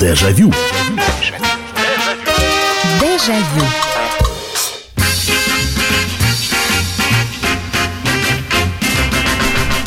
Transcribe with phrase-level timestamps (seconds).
[0.00, 0.52] Дежавю.
[3.00, 3.64] Дежавю.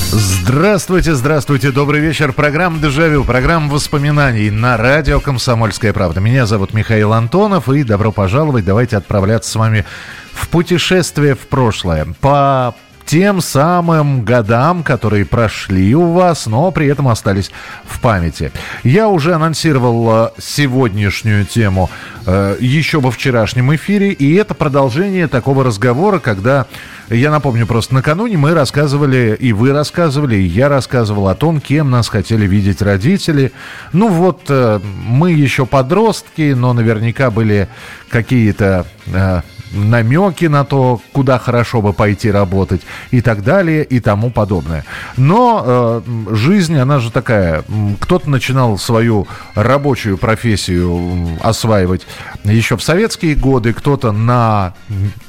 [0.10, 2.34] Здравствуйте, здравствуйте, добрый вечер.
[2.34, 6.20] Программа «Дежавю», программа воспоминаний на радио «Комсомольская правда».
[6.20, 8.66] Меня зовут Михаил Антонов, и добро пожаловать.
[8.66, 9.86] Давайте отправляться с вами
[10.34, 12.06] в путешествие в прошлое.
[12.20, 12.76] По
[13.06, 17.52] тем самым годам, которые прошли у вас, но при этом остались
[17.86, 18.52] в памяти.
[18.84, 21.90] Я уже анонсировал э, сегодняшнюю тему
[22.26, 26.66] э, еще во вчерашнем эфире, и это продолжение такого разговора, когда,
[27.10, 31.90] я напомню, просто накануне мы рассказывали, и вы рассказывали, и я рассказывал о том, кем
[31.90, 33.52] нас хотели видеть родители.
[33.94, 37.68] Ну вот, э, мы еще подростки, но наверняка были
[38.10, 39.42] какие-то э,
[39.74, 42.82] намеки на то, куда хорошо бы пойти работать
[43.12, 44.86] и так далее и тому подобное.
[45.18, 47.64] Но э, жизнь, она же такая.
[48.00, 52.06] Кто-то начинал свою рабочую профессию осваивать
[52.44, 54.74] еще в советские годы, кто-то на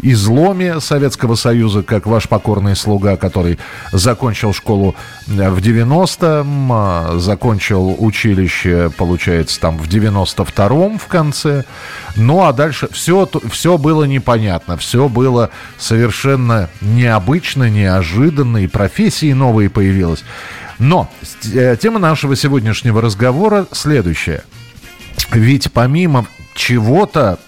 [0.01, 3.59] изломе Советского Союза, как ваш покорный слуга, который
[3.93, 4.95] закончил школу
[5.27, 11.65] в 90-м, а, закончил училище, получается, там в 92-м в конце.
[12.17, 19.71] Ну, а дальше все, все было непонятно, все было совершенно необычно, неожиданно, и профессии новые
[19.71, 20.25] появилась.
[20.79, 21.11] Но
[21.55, 24.45] э, тема нашего сегодняшнего разговора следующая.
[25.31, 27.39] Ведь помимо чего-то,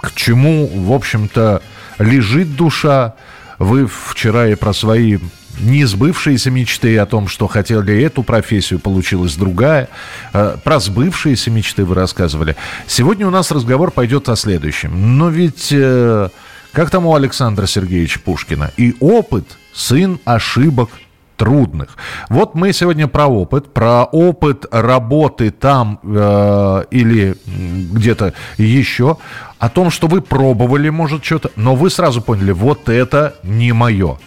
[0.00, 1.62] к чему, в общем-то,
[1.98, 3.14] лежит душа,
[3.58, 5.18] вы вчера и про свои
[5.60, 9.88] не сбывшиеся мечты о том, что хотели эту профессию, получилась другая.
[10.32, 12.56] Э, про сбывшиеся мечты вы рассказывали.
[12.86, 15.18] Сегодня у нас разговор пойдет о следующем.
[15.18, 16.28] Но ведь, э,
[16.72, 20.90] как там у Александра Сергеевича Пушкина, и опыт– сын ошибок
[21.36, 21.96] трудных.
[22.28, 29.16] Вот мы сегодня про опыт, про опыт работы там э, или где-то еще,
[29.58, 34.18] о том, что вы пробовали, может, что-то, но вы сразу поняли, вот это не мое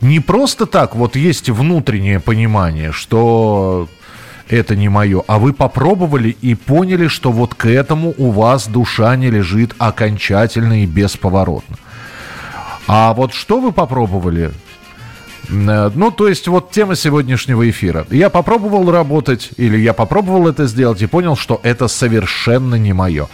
[0.00, 3.88] не просто так вот есть внутреннее понимание, что
[4.48, 9.16] это не мое, а вы попробовали и поняли, что вот к этому у вас душа
[9.16, 11.76] не лежит окончательно и бесповоротно.
[12.86, 14.52] А вот что вы попробовали?
[15.48, 18.06] Э, ну, то есть вот тема сегодняшнего эфира.
[18.10, 23.28] Я попробовал работать, или я попробовал это сделать и понял, что это совершенно не мое.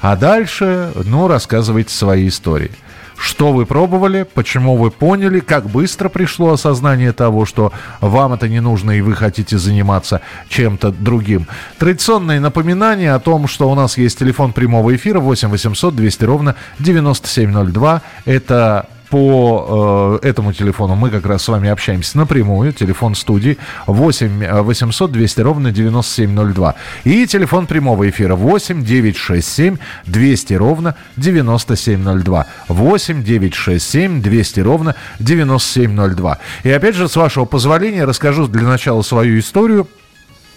[0.00, 2.72] А дальше, ну, рассказывайте свои истории.
[3.16, 8.60] Что вы пробовали, почему вы поняли, как быстро пришло осознание того, что вам это не
[8.60, 11.46] нужно и вы хотите заниматься чем-то другим.
[11.78, 16.56] Традиционное напоминание о том, что у нас есть телефон прямого эфира 8 800 200 ровно
[16.78, 18.02] 9702.
[18.24, 22.72] Это по э, этому телефону мы как раз с вами общаемся напрямую.
[22.72, 26.74] Телефон студии 8 800 200 ровно 9702.
[27.04, 32.46] И телефон прямого эфира 8 967 200 ровно 9702.
[32.68, 36.38] 8 967 200 ровно 9702.
[36.62, 39.88] И опять же, с вашего позволения, расскажу для начала свою историю.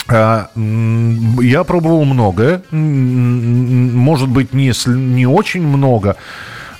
[0.08, 6.16] А, я пробовал многое, может быть, не, не очень много,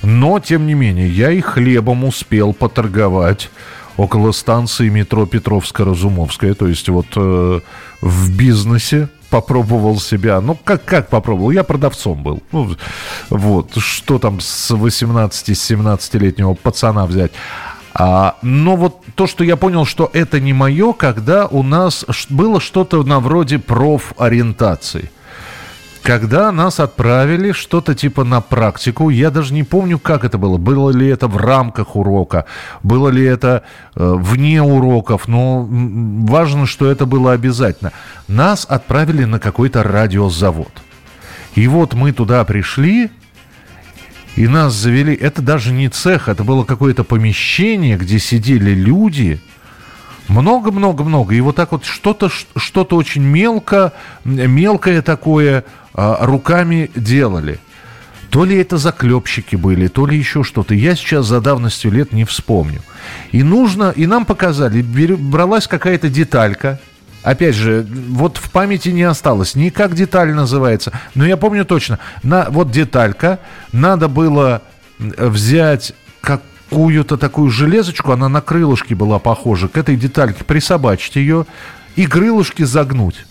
[0.02, 3.50] но, тем не менее, я и хлебом успел поторговать
[3.96, 6.54] около станции метро Петровско-Разумовская.
[6.54, 7.60] То есть вот э,
[8.00, 10.40] в бизнесе попробовал себя.
[10.40, 11.50] Ну, как, как попробовал?
[11.50, 12.42] Я продавцом был.
[12.52, 12.76] Ну,
[13.30, 17.32] вот, что там с 18-17-летнего пацана взять?
[17.94, 22.60] А, но вот то, что я понял, что это не мое, когда у нас было
[22.60, 25.10] что-то на вроде профориентации
[26.06, 30.56] когда нас отправили что-то типа на практику, я даже не помню, как это было.
[30.56, 32.44] Было ли это в рамках урока,
[32.84, 33.64] было ли это
[33.96, 37.90] э, вне уроков, но важно, что это было обязательно.
[38.28, 40.70] Нас отправили на какой-то радиозавод.
[41.56, 43.10] И вот мы туда пришли,
[44.36, 45.12] и нас завели.
[45.12, 49.40] Это даже не цех, это было какое-то помещение, где сидели люди–
[50.28, 51.34] много-много-много.
[51.34, 53.92] И вот так вот что-то что очень мелко,
[54.24, 55.64] мелкое такое
[55.94, 57.60] а, руками делали.
[58.30, 60.74] То ли это заклепщики были, то ли еще что-то.
[60.74, 62.82] Я сейчас за давностью лет не вспомню.
[63.32, 66.80] И нужно, и нам показали, бралась какая-то деталька,
[67.26, 71.98] Опять же, вот в памяти не осталось ни как деталь называется, но я помню точно.
[72.22, 73.40] На, вот деталька,
[73.72, 74.62] надо было
[75.00, 81.46] взять как какую-то такую железочку, она на крылышке была похожа, к этой детальке присобачить ее
[81.94, 83.26] и крылышки загнуть.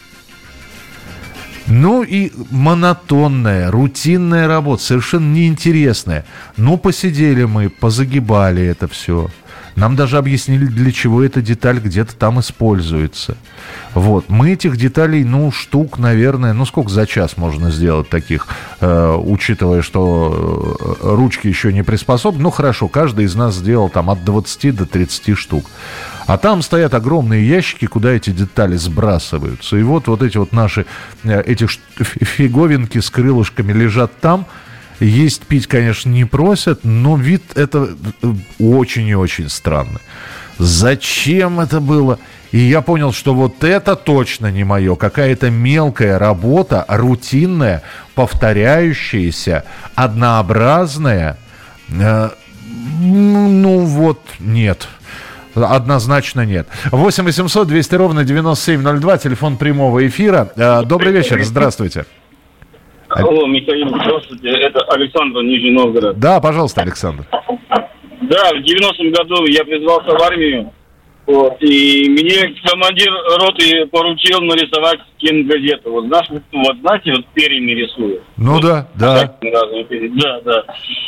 [1.67, 6.25] Ну и монотонная, рутинная работа, совершенно неинтересная.
[6.57, 9.29] Ну, посидели мы, позагибали это все.
[9.75, 13.37] Нам даже объяснили, для чего эта деталь где-то там используется.
[13.93, 14.29] Вот.
[14.29, 18.47] Мы этих деталей, ну, штук, наверное, ну, сколько за час можно сделать таких,
[18.79, 22.43] э, учитывая, что э, ручки еще не приспособлены.
[22.43, 25.65] Ну, хорошо, каждый из нас сделал там от 20 до 30 штук.
[26.25, 29.77] А там стоят огромные ящики, куда эти детали сбрасываются.
[29.77, 30.85] И вот, вот эти вот наши,
[31.23, 34.45] э, эти фиговинки с крылышками лежат там,
[34.99, 40.01] есть пить, конечно, не просят, но вид это э, очень и очень странный.
[40.57, 42.19] Зачем это было?
[42.51, 44.95] И я понял, что вот это точно не мое.
[44.95, 47.81] Какая-то мелкая работа, рутинная,
[48.13, 49.65] повторяющаяся,
[49.95, 51.37] однообразная.
[51.89, 52.29] Э,
[52.99, 54.87] ну вот, нет.
[55.55, 56.67] Однозначно нет.
[56.91, 60.51] 8 800 200 ровно 9702, телефон прямого эфира.
[60.55, 62.05] Э, добрый вечер, здравствуйте.
[63.23, 64.49] Алло, Михаил, здравствуйте.
[64.49, 66.19] Это Александр, Нижний Новгород.
[66.19, 67.25] Да, пожалуйста, Александр.
[67.31, 70.71] Да, в 90-м году я призвался в армию.
[71.25, 75.91] Вот, и мне командир роты поручил нарисовать кингазету.
[75.91, 78.21] Вот, знаешь, вот знаете, вот перьями рисуют.
[78.37, 79.35] Ну вот, да, да.
[79.41, 80.63] Да, да.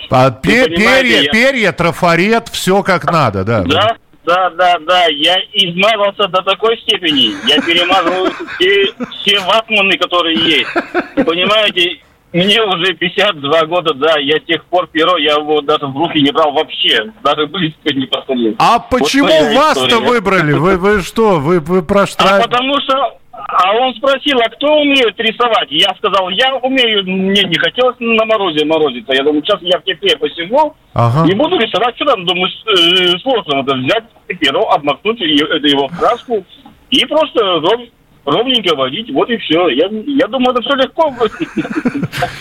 [0.09, 1.31] А пе- перья, я...
[1.31, 3.63] перья, трафарет, все как надо, да.
[3.63, 5.05] Да, да, да, да.
[5.07, 7.33] Я измазался до такой степени.
[7.47, 10.69] Я перемазываю все, все ватманы, которые есть.
[11.25, 12.01] Понимаете,
[12.33, 16.19] мне уже 52 года, да, я с тех пор перо, я его даже в руки
[16.19, 18.55] не брал вообще, даже близко не подходил.
[18.59, 20.51] А почему вот вас-то выбрали?
[20.51, 22.41] Вы, вы что, вы, вы проштрафили?
[22.41, 25.67] А потому что, а он спросил, а кто умеет рисовать?
[25.69, 29.13] Я сказал, я умею, мне не хотелось на морозе морозиться.
[29.13, 31.29] Я думаю, сейчас я в тепле посижу ага.
[31.29, 31.95] и буду рисовать.
[31.95, 34.05] Что там, думаю, э, сложно надо взять
[34.39, 36.43] перо, обмакнуть это его в краску
[36.89, 37.59] и просто
[38.27, 39.69] ровненько водить, вот и все.
[39.69, 41.13] Я, я думаю, это все легко.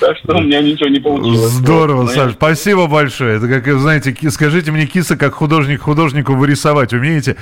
[0.00, 1.50] Так что у меня ничего не получилось.
[1.50, 3.36] Здорово, Саш, спасибо большое.
[3.36, 7.36] Это как, знаете, скажите мне, киса, как художник художнику вырисовать умеете?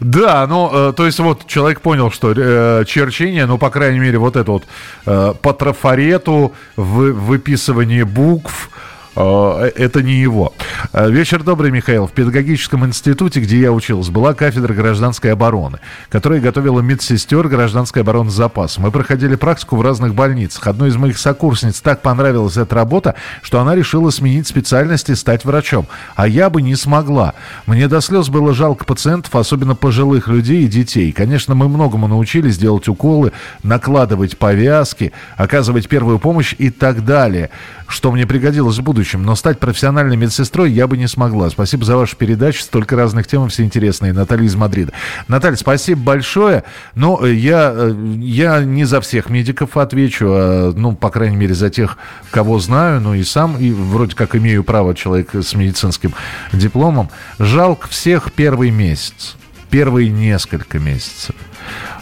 [0.00, 4.18] Да, ну, э, то есть вот человек понял, что э, черчение, ну, по крайней мере,
[4.18, 4.64] вот это вот
[5.06, 8.70] э, по трафарету, в, выписывание букв,
[9.14, 10.52] это не его.
[10.92, 12.06] Э, вечер добрый, Михаил.
[12.06, 18.30] В педагогическом институте, где я учился, была кафедра гражданской обороны, которая готовила медсестер гражданской обороны
[18.30, 18.78] запас.
[18.78, 20.66] Мы проходили практику в разных больницах.
[20.66, 25.44] Одной из моих сокурсниц так понравилась эта работа, что она решила сменить специальность и стать
[25.44, 25.86] врачом.
[26.14, 27.34] А я бы не смогла.
[27.66, 31.12] Мне до слез было жалко пациентов, особенно пожилых людей и детей.
[31.12, 33.32] Конечно, мы многому научились делать уколы,
[33.64, 37.50] накладывать повязки, оказывать первую помощь и так далее,
[37.88, 41.48] что мне пригодилось в будущем будущем, но стать профессиональной медсестрой я бы не смогла.
[41.48, 44.12] Спасибо за вашу передачу, столько разных тем, все интересные.
[44.12, 44.92] Наталья из Мадрида.
[45.26, 46.64] Наталья, спасибо большое.
[46.94, 51.54] Но э, я, э, я не за всех медиков отвечу, а, ну, по крайней мере,
[51.54, 51.96] за тех,
[52.30, 56.12] кого знаю, ну и сам, и вроде как имею право человек с медицинским
[56.52, 57.08] дипломом.
[57.38, 59.36] Жалко всех первый месяц,
[59.70, 61.34] первые несколько месяцев.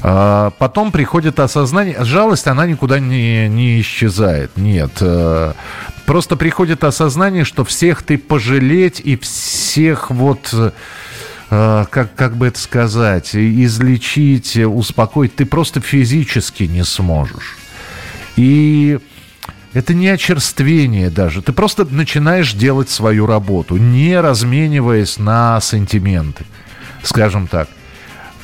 [0.03, 2.05] А, потом приходит осознание.
[2.05, 4.57] Жалость, она никуда не, не исчезает.
[4.57, 4.93] Нет.
[5.01, 5.55] Э,
[6.07, 10.71] просто приходит осознание, что всех ты пожалеть и всех вот э,
[11.51, 17.57] как, как бы это сказать, излечить, успокоить, ты просто физически не сможешь.
[18.37, 18.99] И
[19.73, 21.43] это не очерствение даже.
[21.43, 26.45] Ты просто начинаешь делать свою работу, не размениваясь на сантименты,
[27.03, 27.69] скажем так.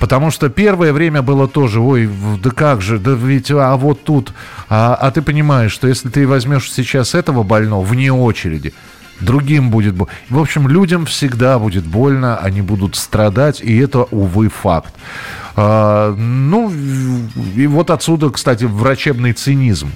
[0.04, 2.10] Потому что первое время было тоже, ой,
[2.42, 4.34] да как же, да ведь, а вот тут.
[4.68, 8.74] А, а ты понимаешь, что если ты возьмешь сейчас этого больного вне очереди,
[9.22, 10.12] другим будет больно.
[10.28, 14.92] В общем, людям всегда будет больно, они будут страдать, и это, увы, факт.
[15.56, 16.70] А, ну,
[17.56, 19.88] и вот отсюда, кстати, врачебный цинизм.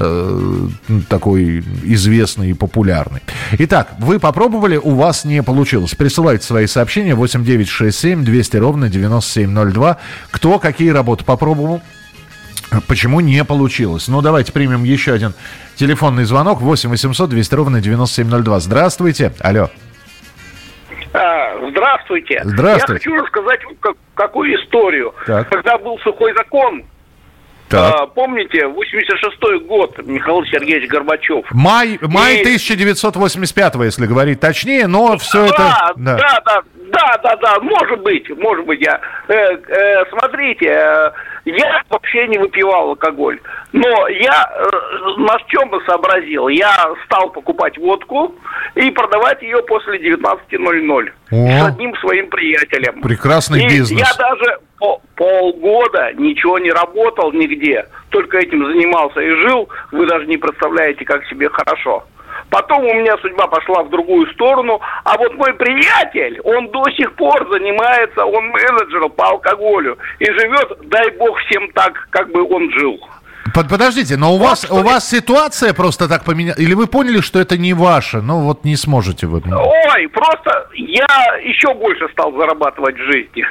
[0.00, 0.68] Э,
[1.08, 3.20] такой известный и популярный.
[3.58, 5.96] Итак, вы попробовали, у вас не получилось.
[5.96, 9.96] Присылайте свои сообщения 8967 200 ровно 9702.
[10.30, 11.82] Кто какие работы попробовал?
[12.86, 14.06] Почему не получилось?
[14.06, 15.34] Ну, давайте примем еще один
[15.74, 16.60] телефонный звонок.
[16.60, 18.60] 8 800 200 ровно 9702.
[18.60, 19.32] Здравствуйте.
[19.40, 19.68] Алло.
[21.12, 22.40] А, здравствуйте.
[22.44, 23.10] Здравствуйте.
[23.10, 23.60] Я хочу рассказать
[24.14, 25.12] какую историю.
[25.26, 25.48] Так.
[25.48, 26.84] Когда был сухой закон,
[27.72, 31.44] а, помните, 86-й год Михаил Сергеевич Горбачев.
[31.50, 32.40] Май, май и...
[32.40, 35.92] 1985 если говорить точнее, но все да, это...
[35.96, 39.00] Да, да, да, да, да, да, может быть, может быть, я...
[39.28, 41.10] Э, э, смотрите, э,
[41.44, 43.40] я вообще не выпивал алкоголь,
[43.72, 46.48] но я э, на чем бы сообразил?
[46.48, 48.34] Я стал покупать водку
[48.74, 53.00] и продавать ее после 19.00 с одним своим приятелем.
[53.02, 54.00] Прекрасный и бизнес.
[54.00, 59.68] Я даже полгода ничего не работал нигде, только этим занимался и жил.
[59.92, 62.04] Вы даже не представляете, как себе хорошо.
[62.50, 64.80] Потом у меня судьба пошла в другую сторону.
[65.04, 69.98] А вот мой приятель, он до сих пор занимается, он менеджером по алкоголю.
[70.18, 72.98] И живет, дай бог, всем так, как бы он жил.
[73.54, 76.60] Подождите, но у вас, у вас ситуация просто так поменялась?
[76.60, 78.20] Или вы поняли, что это не ваше?
[78.20, 79.42] Ну вот не сможете вы.
[79.50, 83.44] Ой, просто я еще больше стал зарабатывать в жизни.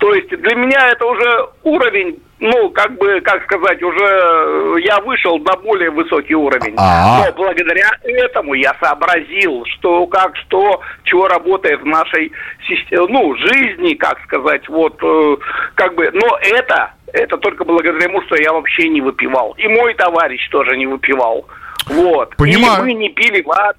[0.00, 4.98] То есть для меня это уже уровень, ну, как бы, как сказать, уже э, я
[5.00, 6.74] вышел на более высокий уровень.
[6.78, 7.26] А-а-а.
[7.26, 12.32] Но благодаря этому я сообразил, что как, что, чего работает в нашей
[12.66, 15.36] системе, ну, жизни, как сказать, вот, э,
[15.74, 19.54] как бы, но это, это только благодаря тому, что я вообще не выпивал.
[19.58, 21.46] И мой товарищ тоже не выпивал.
[21.88, 22.36] Вот.
[22.36, 22.78] Понимаю.
[22.78, 23.76] И мы не пили вообще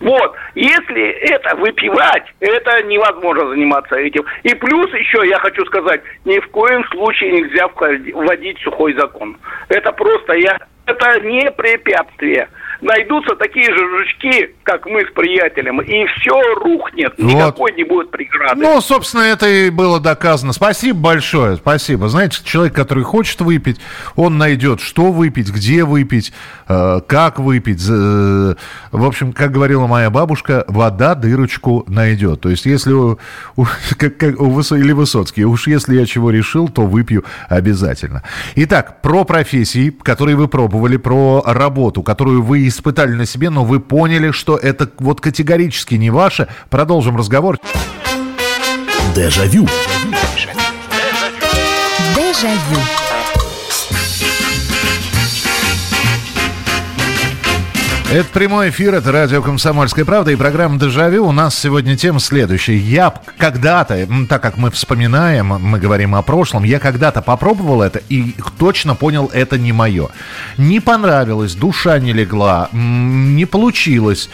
[0.00, 4.24] вот, если это выпивать, это невозможно заниматься этим.
[4.44, 9.36] И плюс еще я хочу сказать, ни в коем случае нельзя вводить сухой закон.
[9.68, 12.48] Это просто я, это не препятствие
[12.80, 17.32] найдутся такие же жучки, как мы с приятелем, и все рухнет, вот.
[17.32, 18.60] никакой не будет преграды.
[18.60, 20.52] Ну, собственно, это и было доказано.
[20.52, 22.08] Спасибо большое, спасибо.
[22.08, 23.80] Знаете, человек, который хочет выпить,
[24.16, 26.32] он найдет, что выпить, где выпить,
[26.68, 27.82] э, как выпить.
[27.88, 28.54] Э,
[28.92, 32.40] в общем, как говорила моя бабушка, вода дырочку найдет.
[32.40, 33.18] То есть, если у,
[33.56, 33.64] у,
[33.98, 38.22] как, как у Высо, или Высоцкий, уж если я чего решил, то выпью обязательно.
[38.54, 43.80] Итак, про профессии, которые вы пробовали, про работу, которую вы испытали на себе, но вы
[43.80, 46.48] поняли, что это вот категорически не ваше.
[46.70, 47.58] Продолжим разговор.
[49.14, 49.66] Дежавю.
[52.14, 53.07] Дежавю.
[58.10, 61.26] Это прямой эфир, это радио «Комсомольская правда» и программа «Дежавю».
[61.26, 62.78] У нас сегодня тема следующая.
[62.78, 68.34] Я когда-то, так как мы вспоминаем, мы говорим о прошлом, я когда-то попробовал это и
[68.58, 70.08] точно понял, это не мое.
[70.56, 74.30] Не понравилось, душа не легла, не получилось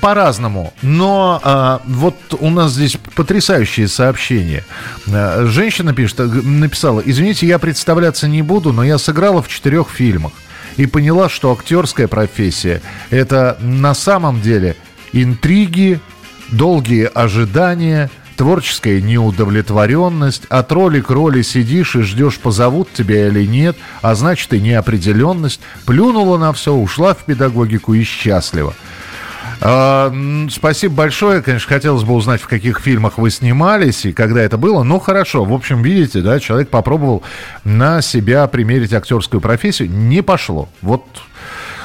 [0.00, 0.74] по-разному.
[0.82, 4.64] Но а, вот у нас здесь потрясающие сообщения.
[5.06, 10.32] А, женщина пишет, написала, извините, я представляться не буду, но я сыграла в четырех фильмах
[10.76, 14.76] и поняла, что актерская профессия– это на самом деле
[15.12, 16.00] интриги,
[16.50, 23.76] долгие ожидания, творческая неудовлетворенность, от роли к роли сидишь и ждешь, позовут тебя или нет,
[24.02, 25.60] а значит и неопределенность.
[25.86, 28.74] Плюнула на все, ушла в педагогику и счастлива.
[29.60, 30.12] А,
[30.50, 31.42] спасибо большое.
[31.42, 34.82] Конечно, хотелось бы узнать, в каких фильмах вы снимались и когда это было.
[34.82, 35.44] Ну, хорошо.
[35.44, 37.22] В общем, видите, да, человек попробовал
[37.64, 39.90] на себя примерить актерскую профессию.
[39.90, 40.68] Не пошло.
[40.82, 41.04] Вот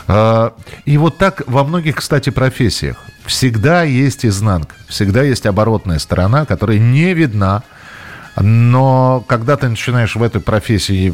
[0.08, 0.54] а,
[0.86, 2.98] и вот так во многих, кстати, профессиях.
[3.26, 7.62] Всегда есть изнанка, всегда есть оборотная сторона, которая не видна,
[8.39, 11.13] но когда ты начинаешь в этой профессии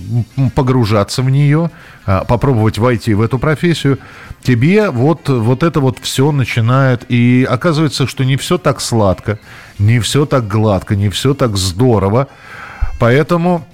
[0.53, 1.71] погружаться в нее,
[2.05, 3.99] а, попробовать войти в эту профессию,
[4.43, 7.05] тебе вот, вот это вот все начинает.
[7.09, 9.39] И оказывается, что не все так сладко,
[9.79, 12.27] не все так гладко, не все так здорово.
[12.99, 13.67] Поэтому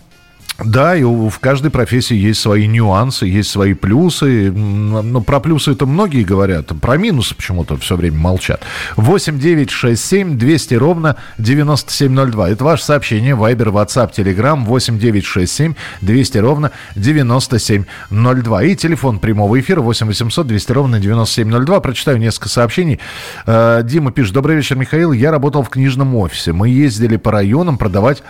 [0.63, 4.51] да, и в каждой профессии есть свои нюансы, есть свои плюсы.
[4.51, 8.61] Но про плюсы это многие говорят, про минусы почему-то все время молчат.
[8.95, 12.49] 8 9 6 7 200 ровно 9702.
[12.49, 13.35] Это ваше сообщение.
[13.35, 18.63] Вайбер, WhatsApp, Telegram 8 9 6 7 200 ровно 9702.
[18.63, 21.79] И телефон прямого эфира 8 800 200 ровно 9702.
[21.79, 22.99] Прочитаю несколько сообщений.
[23.45, 24.33] Э, Дима пишет.
[24.33, 25.11] Добрый вечер, Михаил.
[25.11, 26.53] Я работал в книжном офисе.
[26.53, 28.23] Мы ездили по районам продавать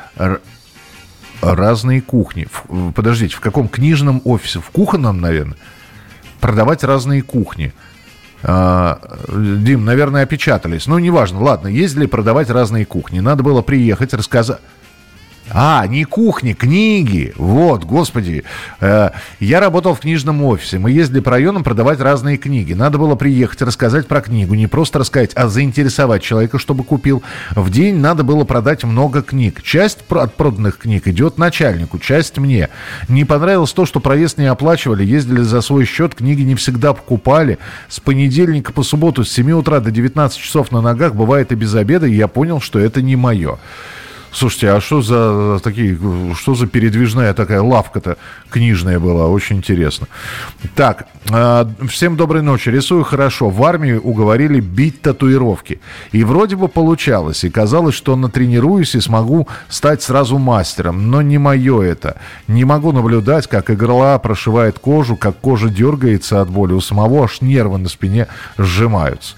[1.41, 2.47] разные кухни.
[2.95, 4.59] Подождите, в каком книжном офисе?
[4.59, 5.57] В кухонном, наверное?
[6.39, 7.73] Продавать разные кухни.
[8.43, 10.87] А, Дим, наверное, опечатались.
[10.87, 11.41] Ну, неважно.
[11.41, 13.19] Ладно, ездили продавать разные кухни.
[13.19, 14.59] Надо было приехать, рассказать
[15.53, 17.33] а, не кухни, книги.
[17.35, 18.43] Вот, господи.
[18.79, 20.79] Э, я работал в книжном офисе.
[20.79, 22.73] Мы ездили по районам продавать разные книги.
[22.73, 24.53] Надо было приехать, рассказать про книгу.
[24.53, 27.21] Не просто рассказать, а заинтересовать человека, чтобы купил.
[27.51, 29.61] В день надо было продать много книг.
[29.61, 32.69] Часть от проданных книг идет начальнику, часть мне.
[33.09, 37.57] Не понравилось то, что проезд не оплачивали, ездили за свой счет, книги не всегда покупали.
[37.89, 41.75] С понедельника по субботу с 7 утра до 19 часов на ногах бывает и без
[41.75, 43.57] обеда, и я понял, что это не мое.
[44.33, 45.97] Слушайте, а что за такие,
[46.35, 48.17] что за передвижная такая лавка-то
[48.49, 49.27] книжная была?
[49.27, 50.07] Очень интересно.
[50.73, 52.69] Так, э, всем доброй ночи.
[52.69, 53.49] Рисую хорошо.
[53.49, 55.81] В армии уговорили бить татуировки.
[56.13, 57.43] И вроде бы получалось.
[57.43, 61.11] И казалось, что натренируюсь и смогу стать сразу мастером.
[61.11, 62.15] Но не мое это.
[62.47, 66.71] Не могу наблюдать, как игла прошивает кожу, как кожа дергается от боли.
[66.71, 69.35] У самого аж нервы на спине сжимаются.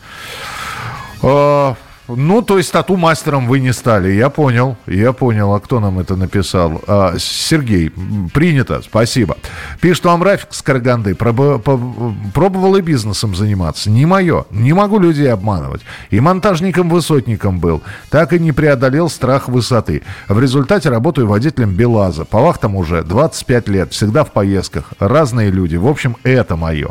[1.23, 1.73] Э,
[2.07, 4.11] Ну, то есть тату-мастером вы не стали.
[4.11, 5.53] Я понял, я понял.
[5.53, 6.81] А кто нам это написал?
[6.85, 7.93] А, Сергей,
[8.33, 9.37] принято, спасибо.
[9.79, 11.15] Пишет вам Рафик с Караганды.
[11.15, 13.89] Пробовал и бизнесом заниматься.
[13.89, 14.45] Не мое.
[14.51, 15.81] Не могу людей обманывать.
[16.09, 17.81] И монтажником-высотником был.
[18.09, 20.01] Так и не преодолел страх высоты.
[20.27, 22.25] В результате работаю водителем БелАЗа.
[22.25, 23.93] По вахтам уже 25 лет.
[23.93, 24.91] Всегда в поездках.
[24.99, 25.77] Разные люди.
[25.77, 26.89] В общем, это мое.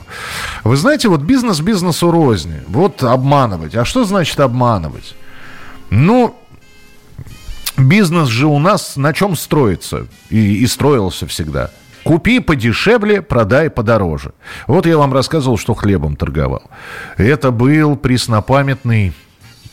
[0.64, 2.62] Вы знаете, вот бизнес бизнесу розни.
[2.66, 3.74] Вот обманывать.
[3.74, 5.11] А что значит обманывать?
[5.94, 6.34] Ну,
[7.76, 10.06] бизнес же у нас на чем строится?
[10.30, 11.70] И, и строился всегда.
[12.02, 14.32] Купи подешевле, продай подороже.
[14.66, 16.62] Вот я вам рассказывал, что хлебом торговал.
[17.18, 19.12] Это был преснопамятный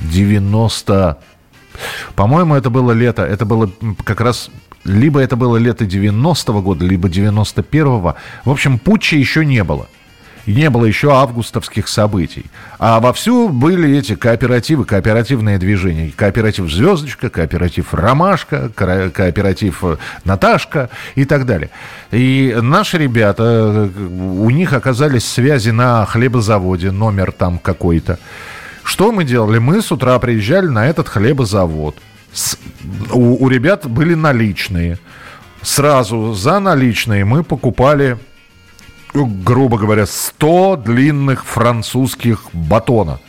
[0.02, 1.18] 90...
[2.16, 3.72] По-моему, это было лето, это было
[4.04, 4.50] как раз
[4.84, 8.16] либо это было лето 90-го года, либо 91-го.
[8.44, 9.88] В общем, путча еще не было
[10.46, 12.46] не было еще августовских событий.
[12.78, 16.12] А вовсю были эти кооперативы, кооперативные движения.
[16.16, 21.70] Кооператив «Звездочка», кооператив «Ромашка», кооператив э, «Наташка» и так далее.
[22.12, 28.20] И наши ребята, э, у них оказались связи на хлебозаводе, номер там какой-то.
[28.84, 29.60] Что мы делали?
[29.60, 31.96] Мы с утра приезжали на этот хлебозавод.
[32.34, 32.58] С,
[33.12, 34.98] у, у ребят были наличные.
[35.62, 38.18] Сразу за наличные мы покупали
[39.14, 43.20] грубо говоря, 100 длинных французских батона.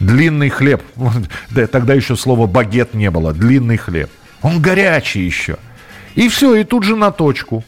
[0.00, 0.82] Длинный хлеб.
[1.50, 3.32] Да, тогда еще слова багет не было.
[3.32, 4.10] Длинный хлеб.
[4.42, 5.56] Он горячий еще.
[6.14, 7.64] И все, и тут же на точку.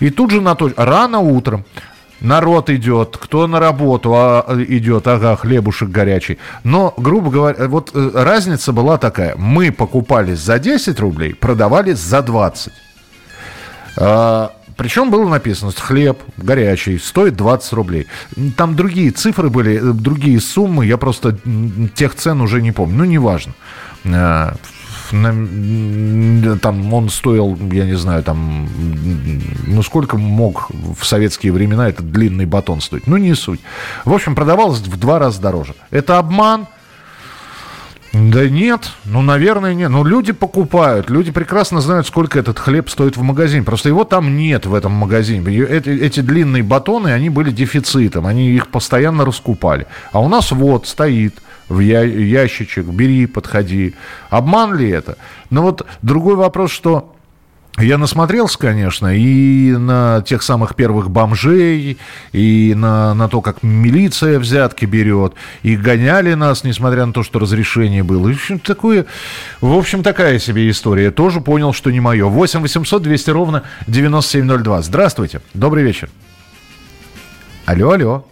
[0.00, 0.82] И тут же на точку.
[0.82, 1.64] Рано утром.
[2.20, 6.38] Народ идет, кто на работу а, идет, ага, хлебушек горячий.
[6.64, 9.36] Но, грубо говоря, вот э, разница была такая.
[9.36, 12.72] Мы покупали за 10 рублей, продавали за 20.
[13.96, 18.06] А, причем было написано, хлеб горячий стоит 20 рублей.
[18.56, 21.36] Там другие цифры были, э, другие суммы, я просто
[21.94, 22.96] тех цен уже не помню.
[22.96, 23.52] Ну, неважно.
[24.04, 24.54] Э,
[25.10, 28.70] там он стоил, я не знаю, там,
[29.66, 33.06] ну сколько мог в советские времена этот длинный батон стоить.
[33.06, 33.60] Ну не суть.
[34.06, 35.74] В общем, продавалось в два раза дороже.
[35.90, 36.68] Это обман–
[38.12, 39.88] да нет, ну, наверное, нет.
[39.88, 43.62] Ну, люди покупают, люди прекрасно знают, сколько этот хлеб стоит в магазине.
[43.62, 45.44] Просто его там нет в этом магазине.
[45.64, 49.86] Эти, эти длинные батоны, они были дефицитом, они их постоянно раскупали.
[50.10, 53.94] А у нас вот стоит в я, ящичек, бери, подходи.
[54.28, 55.16] Обман ли это?
[55.50, 57.14] Но вот другой вопрос, что
[57.78, 61.98] я насмотрелся, конечно, и на тех самых первых бомжей,
[62.32, 67.38] и на, на то, как милиция взятки берет, и гоняли нас, несмотря на то, что
[67.38, 68.28] разрешение было.
[68.28, 69.06] В общем, такое,
[69.60, 71.10] в общем, такая себе история.
[71.10, 72.26] Тоже понял, что не мое.
[72.26, 74.82] 8 800 200 ровно 9702.
[74.82, 75.40] Здравствуйте.
[75.54, 76.10] Добрый вечер.
[77.66, 78.26] Алло, алло.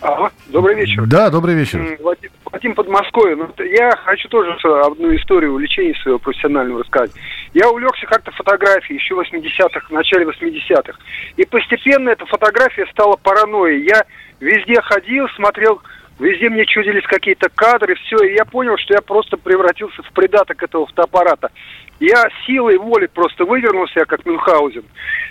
[0.00, 1.06] Алло, добрый вечер.
[1.06, 1.98] Да, добрый вечер.
[2.02, 2.30] Вадим,
[2.64, 3.36] Вадим Подмосковье.
[3.36, 7.10] Ну, я хочу тоже одну историю увлечения своего профессионального рассказать.
[7.52, 10.98] Я увлекся как-то фотографией еще в 80-х, в начале 80-х.
[11.36, 13.86] И постепенно эта фотография стала паранойей.
[13.86, 14.04] Я
[14.40, 15.82] везде ходил, смотрел,
[16.18, 18.16] везде мне чудились какие-то кадры, все.
[18.24, 21.50] И я понял, что я просто превратился в придаток этого фотоаппарата.
[22.00, 24.84] Я силой воли просто вывернулся, как Мюнхгаузен,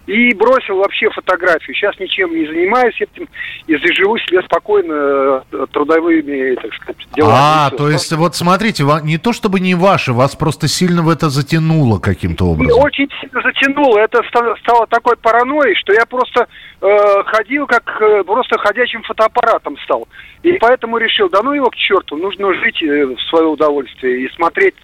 [0.07, 1.75] и бросил вообще фотографию.
[1.75, 3.27] Сейчас ничем не занимаюсь этим
[3.67, 7.35] и живу себе спокойно э, трудовыми, так сказать, делами.
[7.37, 11.29] А, то есть, вот смотрите, не то чтобы не ваше, вас просто сильно в это
[11.29, 12.81] затянуло каким-то образом.
[12.81, 13.99] Очень сильно затянуло.
[13.99, 14.21] Это
[14.61, 16.47] стало такой паранойей, что я просто
[16.81, 20.07] э, ходил как э, просто ходячим фотоаппаратом стал.
[20.43, 24.29] И поэтому решил, да ну его к черту, нужно жить э, в свое удовольствие и
[24.35, 24.75] смотреть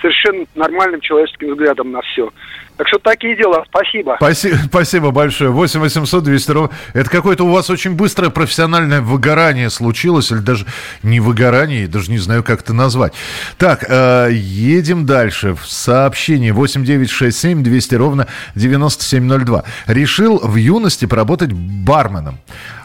[0.00, 2.30] совершенно нормальным человеческим взглядом на все.
[2.76, 3.64] Так что такие дела.
[3.68, 4.16] Спасибо.
[4.16, 5.50] Спасибо, спасибо большое.
[5.50, 6.70] 8 800 200 ровно.
[6.94, 10.64] Это какое-то у вас очень быстрое профессиональное выгорание случилось, или даже
[11.02, 13.12] не выгорание, даже не знаю, как это назвать.
[13.58, 15.54] Так, э, едем дальше.
[15.54, 19.64] В сообщении 8 9 6 7 200 ровно 9702.
[19.86, 22.38] Решил в юности поработать барменом.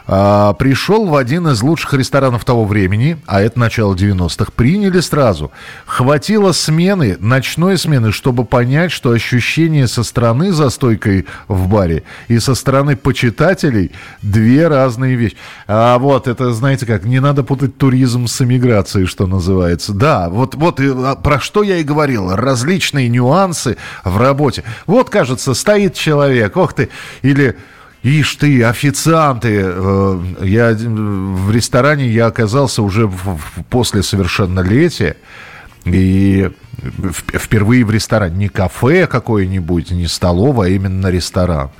[0.08, 5.50] А, пришел в один из лучших ресторанов того времени, а это начало 90-х, приняли сразу.
[5.84, 12.38] Хватило смены, ночной смены, чтобы понять, что ощущение со стороны за стойкой в баре и
[12.38, 13.90] со стороны почитателей
[14.22, 15.36] две разные вещи.
[15.66, 19.92] А вот это, знаете как, не надо путать туризм с эмиграцией, что называется.
[19.92, 24.62] Да, вот, вот а, про что я и говорил, различные нюансы в работе.
[24.86, 26.90] Вот, кажется, стоит человек, ох ты,
[27.22, 27.56] или
[28.06, 29.62] Ишь ты, официанты.
[29.64, 33.10] Э, я в ресторане я оказался уже
[33.68, 35.16] после совершеннолетия.
[35.84, 36.48] И
[37.34, 38.36] впервые в ресторане.
[38.36, 41.70] Не кафе какое-нибудь, не столовая, а именно ресторан.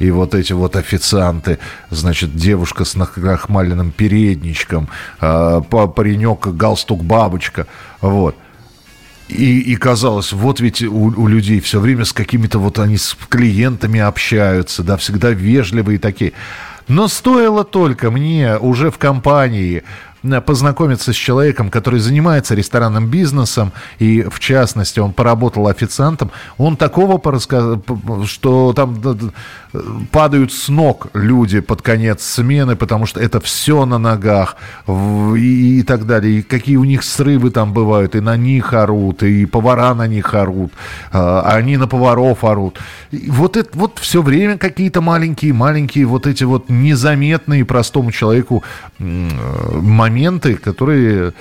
[0.00, 1.60] и вот эти вот официанты,
[1.90, 4.88] значит, девушка с накрахмаленным передничком,
[5.20, 7.68] э, паренек, галстук, бабочка,
[8.00, 8.34] вот.
[9.28, 13.16] И, и казалось, вот ведь у, у людей все время с какими-то вот они с
[13.28, 16.32] клиентами общаются, да, всегда вежливые такие.
[16.88, 19.82] Но стоило только мне уже в компании
[20.46, 27.18] познакомиться с человеком, который занимается ресторанным бизнесом, и в частности он поработал официантом, он такого
[27.18, 27.82] порассказал,
[28.26, 29.00] что там
[30.10, 35.82] падают с ног люди под конец смены, потому что это все на ногах и, и
[35.82, 36.38] так далее.
[36.38, 40.34] И какие у них срывы там бывают, и на них орут, и повара на них
[40.34, 40.72] орут,
[41.12, 42.80] а они на поваров орут.
[43.10, 48.64] И вот это вот все время какие-то маленькие-маленькие вот эти вот незаметные простому человеку
[50.08, 51.32] моменты, которые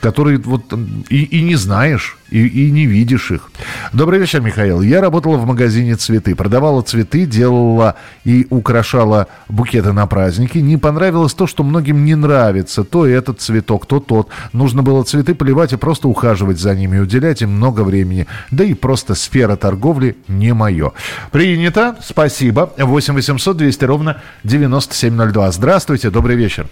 [0.00, 0.72] которые вот
[1.08, 3.50] и, и не знаешь, и, и не видишь их.
[3.92, 4.82] Добрый вечер, Михаил.
[4.82, 10.58] Я работала в магазине цветы, продавала цветы, делала и украшала букеты на праздники.
[10.58, 12.84] Не понравилось то, что многим не нравится.
[12.84, 14.28] То этот цветок, то тот.
[14.52, 18.28] Нужно было цветы поливать и просто ухаживать за ними, уделять им много времени.
[18.52, 20.92] Да и просто сфера торговли не мое.
[21.32, 21.96] Принято.
[22.00, 22.72] Спасибо.
[22.78, 25.50] 8 800 200 ровно 9702.
[25.50, 26.68] Здравствуйте, добрый вечер.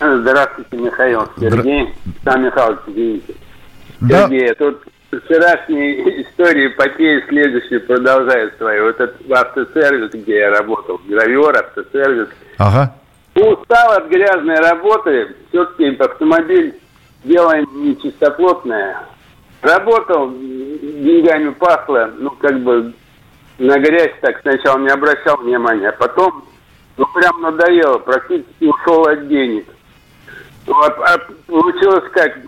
[0.00, 1.22] Здравствуйте, Михаил.
[1.38, 1.94] Сергей.
[2.04, 2.32] Здра...
[2.32, 3.34] Сам Михайлович, извините.
[4.00, 4.28] Да.
[4.28, 8.80] Сергей, тут вчерашние истории потери следующие продолжают свои.
[8.80, 12.28] Вот этот автосервис, где я работал, гравер, автосервис.
[12.58, 12.94] Ага.
[13.34, 16.74] Устал от грязной работы, все-таки автомобиль
[17.24, 19.04] дело не чистоплотное.
[19.62, 22.92] Работал, деньгами пахло, ну, как бы
[23.58, 26.44] на грязь так сначала не обращал внимания, а потом,
[26.96, 29.66] ну, прям надоело, практически ушел от денег.
[30.68, 32.38] Вот, а получилось как,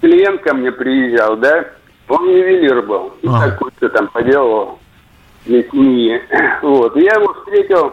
[0.00, 1.64] клиент ко мне приезжал, да,
[2.08, 3.48] он ювелир был, ну, а.
[3.48, 4.80] какой-то там поделал
[5.46, 6.20] для семьи.
[6.62, 7.92] Вот, и я его встретил,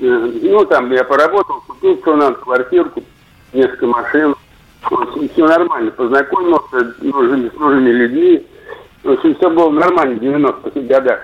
[0.00, 3.02] э, ну, там я поработал, купил что надо, квартирку,
[3.54, 4.34] несколько машин,
[5.32, 8.46] все нормально, познакомился с нужными, с нужными людьми,
[9.02, 11.20] в общем, все было нормально в 90-х годах.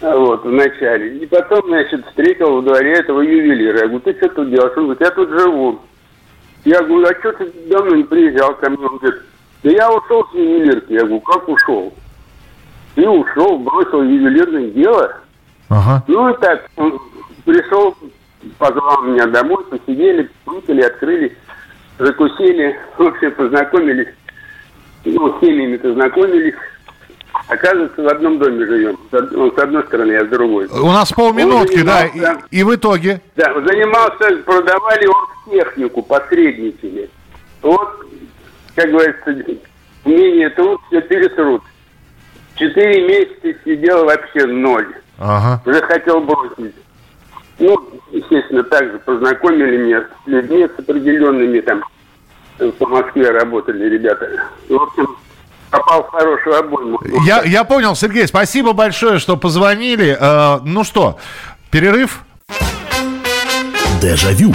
[0.00, 1.18] Вот, в начале.
[1.18, 3.80] И потом, значит, встретил в дворе этого ювелира.
[3.80, 4.72] Я говорю, ты что тут делаешь?
[4.76, 5.80] Он говорит, я тут живу.
[6.68, 8.86] Я говорю, а что ты давно не приезжал ко мне?
[8.86, 9.22] Он говорит,
[9.62, 10.92] да я ушел с ювелирки.
[10.92, 11.94] Я говорю, как ушел?
[12.94, 15.16] Ты ушел, бросил ювелирное дело.
[15.70, 16.04] Ага.
[16.06, 17.00] Ну и так, он
[17.46, 17.96] пришел,
[18.58, 21.34] позвал меня домой, посидели, выпили, открыли,
[21.98, 24.14] закусили, вообще познакомились.
[25.06, 26.54] Ну, с семьями-то знакомились.
[27.46, 28.98] Оказывается, в одном доме живем.
[29.12, 30.66] Он с одной стороны, я с другой.
[30.66, 32.06] У нас полминутки, да.
[32.06, 32.20] И,
[32.58, 33.20] и в итоге?
[33.36, 35.08] Да, занимался, продавали
[35.50, 37.08] технику, посредничали.
[37.62, 38.06] Вот,
[38.74, 39.58] как говорится,
[40.04, 41.62] мнение труд, все перетрут.
[42.56, 44.94] Четыре месяца сидел вообще ноль.
[45.18, 45.62] Ага.
[45.64, 46.74] Уже хотел бросить.
[47.58, 51.82] Ну, естественно, также познакомили меня с людьми, с определенными там
[52.78, 54.28] по Москве работали ребята.
[54.68, 55.16] В общем,
[55.70, 57.00] попал в хорошую обойму.
[57.24, 60.16] Я, я понял, Сергей, спасибо большое, что позвонили.
[60.18, 61.18] Э, ну что,
[61.70, 62.22] перерыв?
[64.00, 64.54] Дежавю.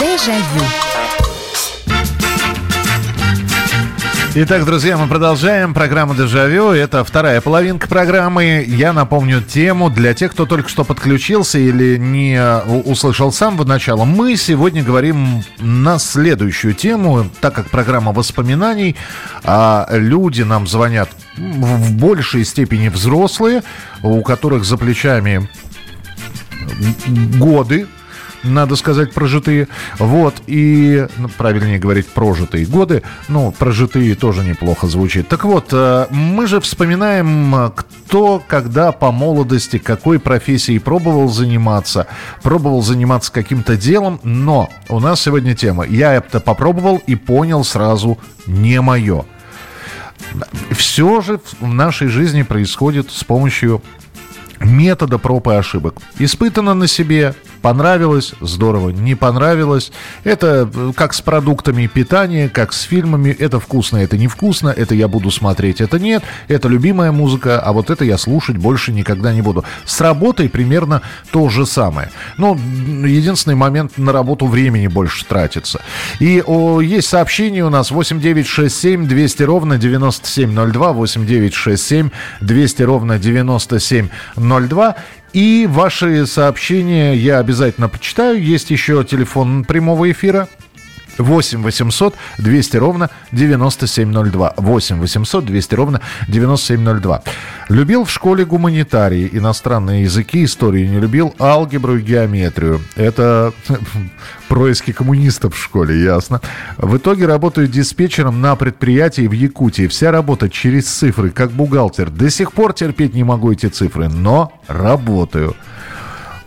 [0.00, 0.85] Дежавю.
[4.38, 6.68] Итак, друзья, мы продолжаем программу «Дежавю».
[6.68, 8.62] Это вторая половинка программы.
[8.68, 13.64] Я напомню тему для тех, кто только что подключился или не э, услышал с самого
[13.64, 14.04] начала.
[14.04, 18.96] Мы сегодня говорим на следующую тему, так как программа воспоминаний,
[19.42, 23.62] а люди нам звонят в большей степени взрослые,
[24.02, 25.48] у которых за плечами
[27.38, 27.86] годы
[28.46, 29.68] надо сказать, прожитые.
[29.98, 33.02] Вот, и ну, правильнее говорить прожитые годы.
[33.28, 35.28] Ну, прожитые тоже неплохо звучит.
[35.28, 42.06] Так вот, э, мы же вспоминаем, кто, когда по молодости, какой профессией пробовал заниматься,
[42.42, 45.84] пробовал заниматься каким-то делом, но у нас сегодня тема.
[45.84, 49.24] Я это попробовал и понял сразу, не мое.
[50.70, 53.82] Все же в нашей жизни происходит с помощью
[54.60, 55.96] метода проб и ошибок.
[56.18, 59.92] Испытано на себе, понравилось, здорово, не понравилось.
[60.24, 63.30] Это э, как с продуктами питания, как с фильмами.
[63.30, 66.22] Это вкусно, это невкусно, это я буду смотреть, это нет.
[66.48, 69.64] Это любимая музыка, а вот это я слушать больше никогда не буду.
[69.84, 72.10] С работой примерно то же самое.
[72.36, 72.56] Но
[73.04, 75.80] единственный момент, на работу времени больше тратится.
[76.20, 83.18] И о, есть сообщение у нас 8967 200 ровно 9702, 8967 200 ровно
[84.46, 84.96] 9702.
[85.32, 88.42] И ваши сообщения я обязательно почитаю.
[88.42, 90.48] Есть еще телефон прямого эфира
[91.18, 94.54] 8 800 200 ровно 9702.
[94.56, 97.22] 8 800 200 ровно 9702.
[97.68, 102.80] Любил в школе гуманитарии, иностранные языки, историю не любил, алгебру и геометрию.
[102.94, 103.52] Это
[104.48, 106.40] происки коммунистов в школе, ясно.
[106.76, 109.86] В итоге работаю диспетчером на предприятии в Якутии.
[109.88, 112.10] Вся работа через цифры, как бухгалтер.
[112.10, 115.56] До сих пор терпеть не могу эти цифры, но работаю.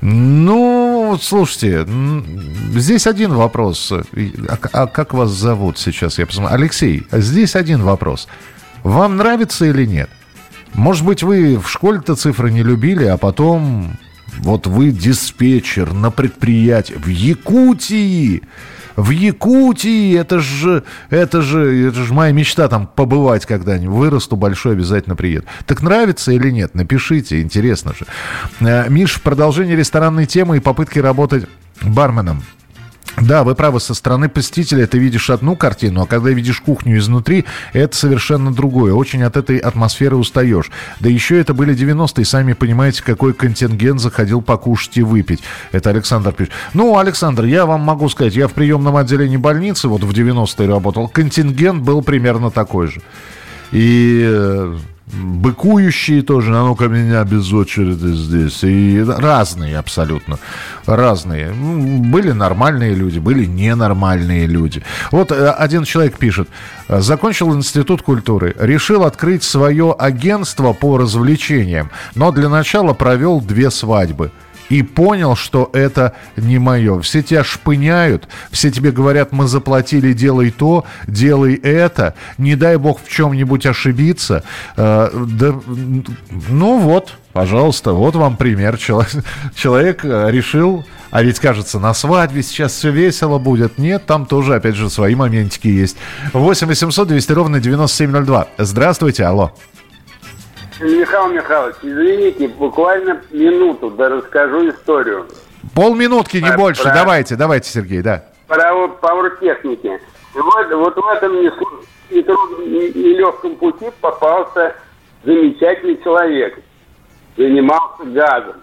[0.02, 0.79] Ну,
[1.18, 1.88] слушайте,
[2.76, 3.92] здесь один вопрос.
[3.92, 6.20] А, а как вас зовут сейчас?
[6.20, 6.56] Я посмотрю.
[6.56, 8.28] Алексей, здесь один вопрос.
[8.84, 10.10] Вам нравится или нет?
[10.74, 13.98] Может быть, вы в школе-то цифры не любили, а потом
[14.40, 18.44] вот вы диспетчер на предприятии в Якутии.
[19.00, 23.96] В Якутии, это же, это же, это же моя мечта там побывать когда-нибудь.
[23.96, 25.46] Вырасту большой, обязательно приеду.
[25.66, 26.76] Так нравится или нет?
[26.76, 28.06] Напишите, интересно же.
[28.60, 31.46] Э, Миш, в продолжении ресторанной темы и попытки работать
[31.82, 32.44] барменом.
[33.18, 37.46] Да, вы правы, со стороны посетителя ты видишь одну картину, а когда видишь кухню изнутри,
[37.74, 38.94] это совершенно другое.
[38.94, 40.72] Очень от этой атмосферы устаешь.
[41.00, 45.42] Да еще это были 90-е, сами понимаете, какой контингент заходил покушать и выпить.
[45.72, 46.54] Это Александр пишет.
[46.74, 51.08] Ну, Александр, я вам могу сказать, я в приемном отделении больницы вот в 90-е работал,
[51.08, 53.02] контингент был примерно такой же.
[53.72, 54.78] И э,
[55.12, 58.64] быкующие тоже, а ну-ка меня без очереди здесь.
[58.64, 60.40] И разные абсолютно,
[60.86, 61.52] разные.
[61.52, 64.84] Были нормальные люди, были ненормальные люди.
[65.12, 66.48] Вот э, один человек пишет,
[66.88, 74.32] закончил институт культуры, решил открыть свое агентство по развлечениям, но для начала провел две свадьбы–
[74.70, 77.02] и понял, что это не мое.
[77.02, 83.02] Все тебя шпыняют, все тебе говорят, мы заплатили, делай то, делай это, не дай бог
[83.04, 84.44] в чем-нибудь ошибиться.
[84.78, 85.54] Э, да,
[86.50, 88.78] ну вот, пожалуйста, вот вам пример.
[88.78, 89.12] Человек,
[89.56, 93.78] человек э, решил, а ведь кажется, на свадьбе сейчас все весело будет.
[93.78, 95.98] Нет, там тоже, опять же, свои моментики есть.
[96.34, 98.48] 8 800 200 ровно 9702.
[98.58, 99.54] Здравствуйте, алло.
[100.80, 105.28] Михаил Михайлович, извините, буквально минуту, да расскажу историю.
[105.76, 106.84] Полминутки, не про, больше.
[106.84, 108.24] Про, давайте, давайте, Сергей, да.
[108.48, 110.00] Про пауэртехники.
[110.34, 111.34] Вот, вот в этом
[112.62, 114.76] нелегком пути попался
[115.24, 116.60] замечательный человек.
[117.36, 118.56] Занимался газом.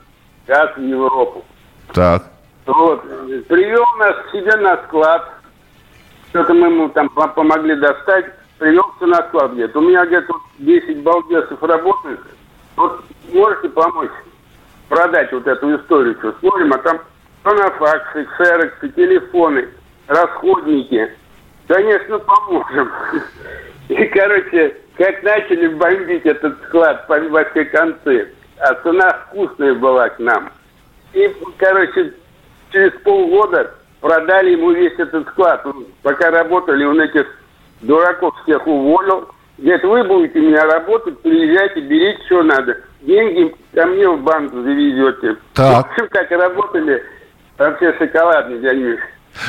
[0.46, 1.44] Газ в Европу.
[1.92, 2.24] Так.
[2.66, 3.02] Вот.
[3.48, 5.28] Привел нас к себе на склад.
[6.30, 8.26] Что-то мы ему там помогли достать
[8.58, 12.20] привелся на склад, говорит, у меня где-то 10 балбесов работает,
[12.76, 14.10] вот можете помочь
[14.88, 17.00] продать вот эту историю, что смотрим, а там
[17.78, 19.68] факсы, ксероксы, телефоны,
[20.06, 21.10] расходники.
[21.68, 22.90] Конечно, поможем.
[23.88, 30.18] И, короче, как начали бомбить этот склад во все концы, а цена вкусная была к
[30.18, 30.50] нам.
[31.12, 32.14] И, короче,
[32.72, 35.64] через полгода продали ему весь этот склад.
[36.02, 37.26] Пока работали, он этих
[37.80, 39.28] дураков всех уволил.
[39.58, 42.76] Говорит, вы будете меня работать, приезжайте, берите, что надо.
[43.00, 45.36] Деньги ко мне в банк завезете.
[45.54, 45.88] Так.
[45.96, 47.02] В как работали,
[47.56, 49.00] вообще шоколадный дядь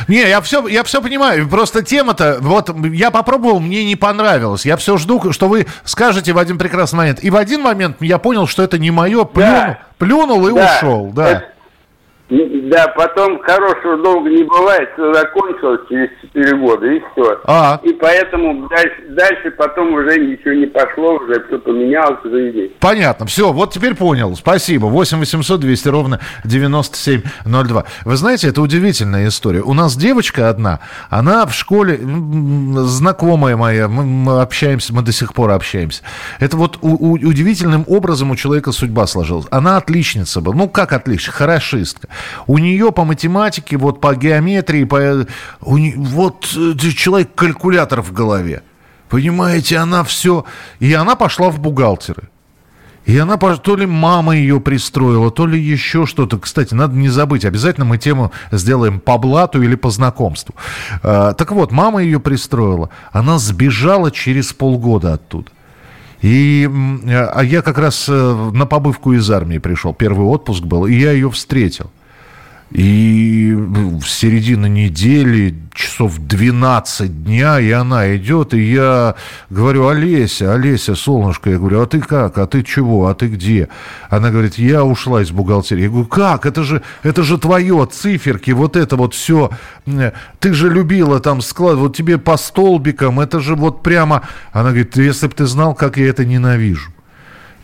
[0.08, 1.48] не, я все, я все понимаю.
[1.48, 4.66] Просто тема-то, вот я попробовал, мне не понравилось.
[4.66, 7.24] Я все жду, что вы скажете в один прекрасный момент.
[7.24, 9.80] И в один момент я понял, что это не мое, плюнул, да.
[9.98, 10.78] плюнул и да.
[10.78, 11.12] ушел.
[11.14, 11.30] Да.
[11.30, 11.46] Это,
[12.30, 17.40] да, потом хорошего долго не бывает, все закончилось через 4 года, и все.
[17.46, 17.80] А.
[17.84, 22.72] И поэтому дальше, дальше потом уже ничего не пошло, уже все поменялось, уже здесь.
[22.82, 24.88] Понятно, все, вот теперь понял, спасибо.
[24.88, 27.86] 8 800 200 ровно 9702.
[28.04, 29.62] Вы знаете, это удивительная история.
[29.62, 35.34] У нас девочка одна, она в школе, знакомая моя, мы, мы общаемся, мы до сих
[35.34, 36.04] пор общаемся.
[36.42, 39.46] Это вот у, у, удивительным образом у человека судьба сложилась.
[39.50, 42.10] Она отличница была, ну как отличница, хорошистка.
[42.48, 45.28] У нее по математике, вот по геометрии, по,
[45.62, 48.64] у не, вот э, человек калькулятор в голове.
[49.10, 50.46] Понимаете, она все...
[50.80, 52.30] И она пошла в бухгалтеры.
[53.08, 56.38] И она, то ли мама ее пристроила, то ли еще что-то.
[56.40, 60.56] Кстати, надо не забыть, обязательно мы тему сделаем по блату или по знакомству.
[61.02, 62.90] А, так вот, мама ее пристроила.
[63.14, 65.50] Она сбежала через полгода оттуда.
[66.22, 66.70] И,
[67.08, 71.12] а я как раз э, на побывку из армии пришел, первый отпуск был, и я
[71.12, 71.92] ее встретил.
[72.72, 79.16] И в середине недели, часов 12 дня, и она идет, и я
[79.50, 83.70] говорю, Олеся, Олеся, солнышко, я говорю, а ты как, а ты чего, а ты где?
[84.10, 85.84] Она говорит, я ушла из бухгалтерии.
[85.84, 89.50] Я говорю, как, это же, это же твое, циферки, вот это вот все,
[90.40, 94.24] ты же любила там склад, вот тебе по столбикам, это же вот прямо...
[94.52, 96.92] Она говорит, если бы ты знал, как я это ненавижу,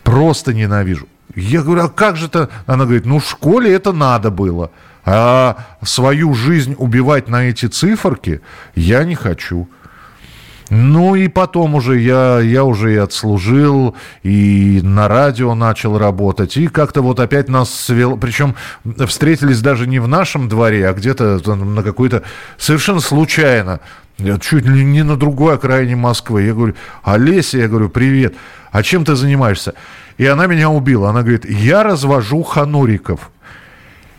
[0.02, 2.48] просто ненавижу Я говорю, а как же это?
[2.64, 4.70] Она говорит, ну в школе это надо было.
[5.04, 8.40] А свою жизнь убивать на эти циферки
[8.74, 9.68] я не хочу.
[10.70, 16.68] Ну и потом уже я, я уже и отслужил, и на радио начал работать, и
[16.68, 18.54] как-то вот опять нас свел, причем
[19.06, 22.22] встретились даже не в нашем дворе, а где-то на какой-то
[22.56, 23.80] совершенно случайно,
[24.40, 26.44] чуть ли не на другой окраине Москвы.
[26.44, 28.34] Я говорю, Олеся, я говорю, привет,
[28.72, 29.74] а чем ты занимаешься?
[30.16, 31.10] И она меня убила.
[31.10, 33.30] Она говорит, я развожу хануриков.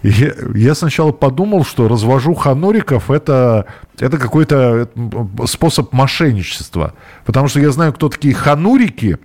[0.06, 3.65] Я, сначала подумал, что развожу хануриков это,
[3.98, 4.88] это какой-то
[5.46, 6.94] способ мошенничества.
[7.26, 9.18] Потому что я знаю, кто такие ханурики.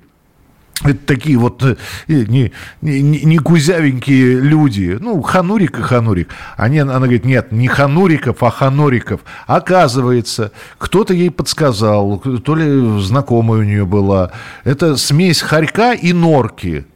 [0.82, 1.76] Это такие вот э,
[2.08, 4.96] не, не, не кузявенькие люди.
[4.98, 6.30] Ну, ханурик и ханурик.
[6.56, 9.20] Они, она говорит, нет, не хануриков, а хануриков.
[9.46, 14.30] Оказывается, кто-то ей подсказал, то ли знакомая у нее была.
[14.64, 16.86] Это смесь хорька и норки.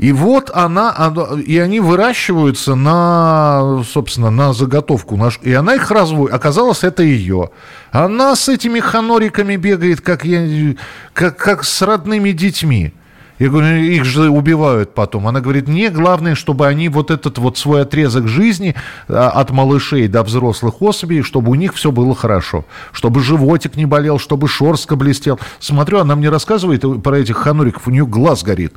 [0.00, 1.12] И вот она,
[1.44, 5.20] и они выращиваются на, собственно, на заготовку.
[5.42, 6.34] И она их разводит.
[6.34, 7.50] Оказалось, это ее.
[7.90, 10.74] Она с этими ханориками бегает, как, я,
[11.12, 12.94] как, как с родными детьми.
[13.40, 15.26] Я говорю, их же убивают потом.
[15.26, 18.76] Она говорит, мне главное, чтобы они вот этот вот свой отрезок жизни
[19.08, 22.66] а, от малышей до взрослых особей, чтобы у них все было хорошо.
[22.92, 25.40] Чтобы животик не болел, чтобы шорстка блестел.
[25.58, 28.74] Смотрю, она мне рассказывает про этих хануриков, у нее глаз горит.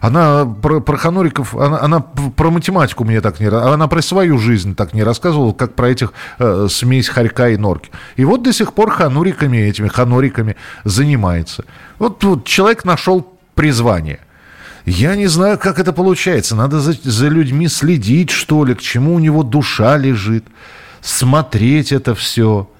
[0.00, 3.46] Она про, про хануриков, она, она про математику мне так не...
[3.46, 7.90] Она про свою жизнь так не рассказывала, как про этих э, смесь хорька и норки.
[8.16, 11.64] И вот до сих пор хануриками, этими хануриками занимается.
[12.00, 14.20] Вот, вот человек нашел призвание.
[14.86, 16.56] Я не знаю, как это получается.
[16.56, 20.44] Надо за, за людьми следить, что ли, к чему у него душа лежит,
[21.02, 22.70] смотреть это все.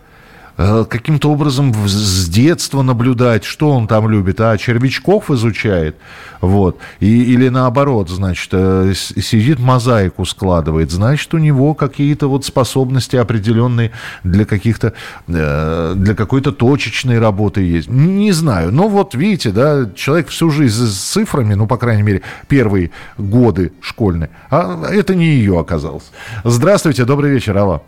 [0.62, 5.96] Э, каким-то образом с детства наблюдать, что он там любит, а червячков изучает,
[6.42, 13.16] вот, и, или наоборот, значит, э, сидит мозаику складывает, значит, у него какие-то вот способности
[13.16, 13.92] определенные
[14.23, 14.92] для каких-то,
[15.29, 17.88] э, для какой-то точечной работы есть.
[17.88, 22.20] Не знаю, но вот видите, да, человек всю жизнь с цифрами, ну, по крайней мере,
[22.49, 26.11] первые годы школьные, а это не ее оказалось.
[26.44, 27.83] Здравствуйте, добрый вечер, Алла.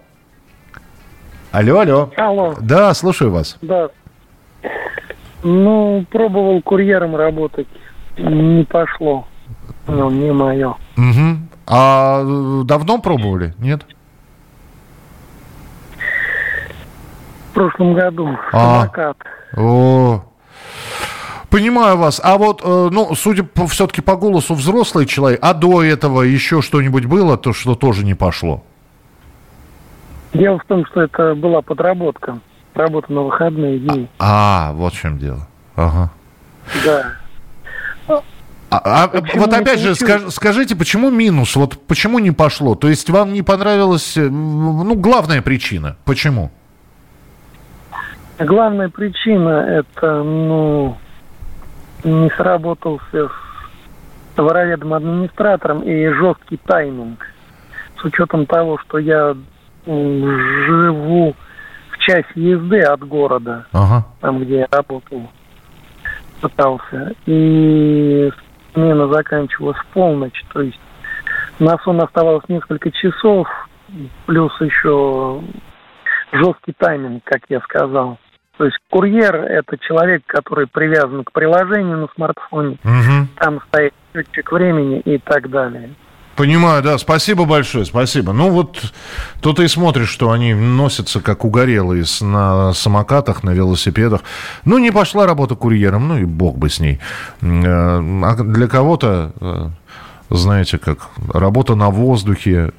[1.52, 2.10] Алло, алло.
[2.16, 2.54] Алло.
[2.60, 3.58] Да, слушаю вас.
[3.60, 3.90] Да.
[5.42, 7.68] Ну, пробовал курьером работать.
[8.16, 9.26] Не пошло.
[9.86, 10.74] Ну, не мое.
[10.96, 11.36] Угу.
[11.66, 12.22] А
[12.64, 13.54] давно пробовали?
[13.58, 13.84] Нет?
[17.50, 18.30] В прошлом году.
[18.52, 18.80] А.
[18.80, 19.16] Самокат.
[19.56, 20.24] О,
[21.50, 22.18] Понимаю вас.
[22.24, 26.62] А вот, э, ну, судя по, все-таки по голосу взрослый человек, а до этого еще
[26.62, 28.62] что-нибудь было, то что тоже не пошло?
[30.32, 32.38] Дело в том, что это была подработка.
[32.74, 34.08] Работа на выходные дни.
[34.18, 35.46] А, а вот в чем дело.
[35.76, 36.10] Ага.
[36.84, 37.12] Да.
[38.70, 41.56] А, а вот опять же, скаж, скажите, почему минус?
[41.56, 42.74] Вот почему не пошло?
[42.74, 45.98] То есть вам не понравилась, э, ну, главная причина.
[46.06, 46.50] Почему?
[48.38, 50.96] Главная причина это, ну,
[52.02, 57.26] не сработался с товароведом администратором и жесткий тайминг.
[58.00, 59.36] С учетом того, что я
[59.86, 61.34] живу
[61.90, 64.06] в час езды от города, ага.
[64.20, 65.30] там, где я работал,
[66.40, 67.14] пытался.
[67.26, 68.30] И
[68.74, 70.80] смена заканчивалась в полночь, то есть
[71.58, 73.46] на сон оставалось несколько часов,
[74.26, 75.42] плюс еще
[76.32, 78.18] жесткий тайминг, как я сказал.
[78.58, 82.78] То есть курьер– это человек, который привязан к приложению на смартфоне.
[82.84, 83.28] Угу.
[83.36, 85.90] Там стоит счетчик времени и так далее.
[86.36, 86.98] Понимаю, да.
[86.98, 88.32] Спасибо большое, спасибо.
[88.32, 88.92] Ну вот
[89.40, 94.22] тут и смотришь, что они носятся как угорелые на самокатах, на велосипедах.
[94.64, 97.00] Ну, не пошла работа курьером, ну и бог бы с ней.
[97.42, 99.68] Э, а для кого-то, э,
[100.30, 102.72] знаете, как работа на воздухе,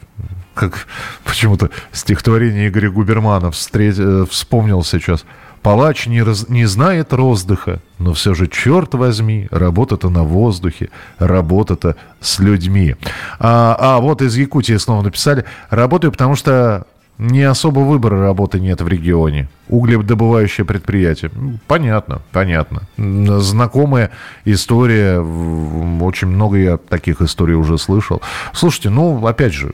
[0.56, 0.88] как
[1.24, 3.96] почему-то стихотворение Игоря Губермана встреч...
[4.00, 5.26] Э, вспомнил сейчас–
[5.64, 11.96] Палач не, раз, не знает роздыха, но все же, черт возьми, работа-то на воздухе, работа-то
[12.20, 12.96] с людьми.
[13.40, 16.86] А, а вот из Якутии снова написали, работаю, потому что
[17.18, 19.48] не особо выбора работы нет в регионе.
[19.70, 21.32] Угледобывающее предприятие.
[21.68, 22.82] Понятно, понятно.
[22.98, 24.12] Знакомая
[24.46, 25.20] история.
[25.20, 28.22] Очень много я таких историй уже слышал.
[28.52, 29.74] Слушайте, ну, опять же,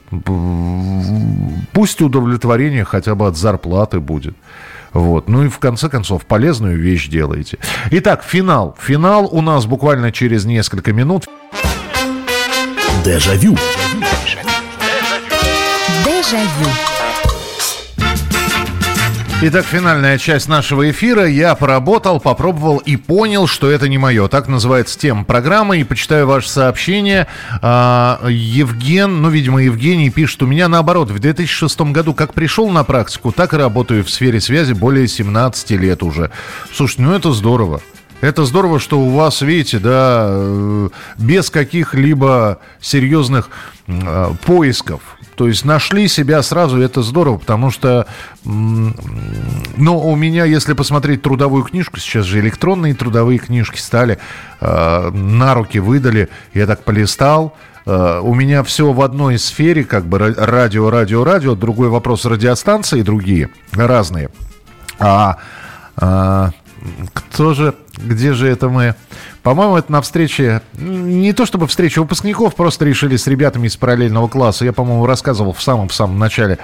[1.71, 4.35] пусть удовлетворение хотя бы от зарплаты будет.
[4.93, 5.29] Вот.
[5.29, 7.59] Ну и в конце концов полезную вещь делаете.
[7.91, 8.75] Итак, финал.
[8.79, 11.27] Финал у нас буквально через несколько минут.
[13.03, 13.57] Дежавю.
[16.05, 16.88] Дежавю.
[19.41, 21.25] Итак, финальная часть нашего эфира.
[21.25, 24.27] Я поработал, попробовал и понял, что это не мое.
[24.27, 25.79] Так называется тема программы.
[25.79, 27.25] И почитаю ваше сообщение.
[27.61, 32.83] А, Евген, ну, видимо, Евгений пишет, у меня наоборот, в 2006 году как пришел на
[32.83, 36.31] практику, так и работаю в сфере связи более 17 лет уже.
[36.73, 37.79] Слушайте, ну это здорово.
[38.19, 43.49] Это здорово, что у вас, видите, да, э, без каких-либо серьезных
[43.87, 45.01] э, поисков
[45.39, 48.07] то есть нашли себя сразу, это здорово, потому что,
[48.43, 48.93] ну,
[49.97, 54.19] у меня, если посмотреть трудовую книжку, сейчас же электронные трудовые книжки стали,
[54.59, 60.07] э, на руки выдали, я так полистал, э, у меня все в одной сфере, как
[60.07, 64.31] бы радио, радио, радио, другой вопрос радиостанции другие, разные.
[64.99, 65.37] А,
[65.95, 66.51] а
[67.13, 68.95] кто же, где же это мы?
[69.43, 74.27] По-моему, это на встрече, не то чтобы встреча выпускников, просто решили с ребятами из параллельного
[74.27, 74.65] класса.
[74.65, 76.59] Я, по-моему, рассказывал в самом-в самом начале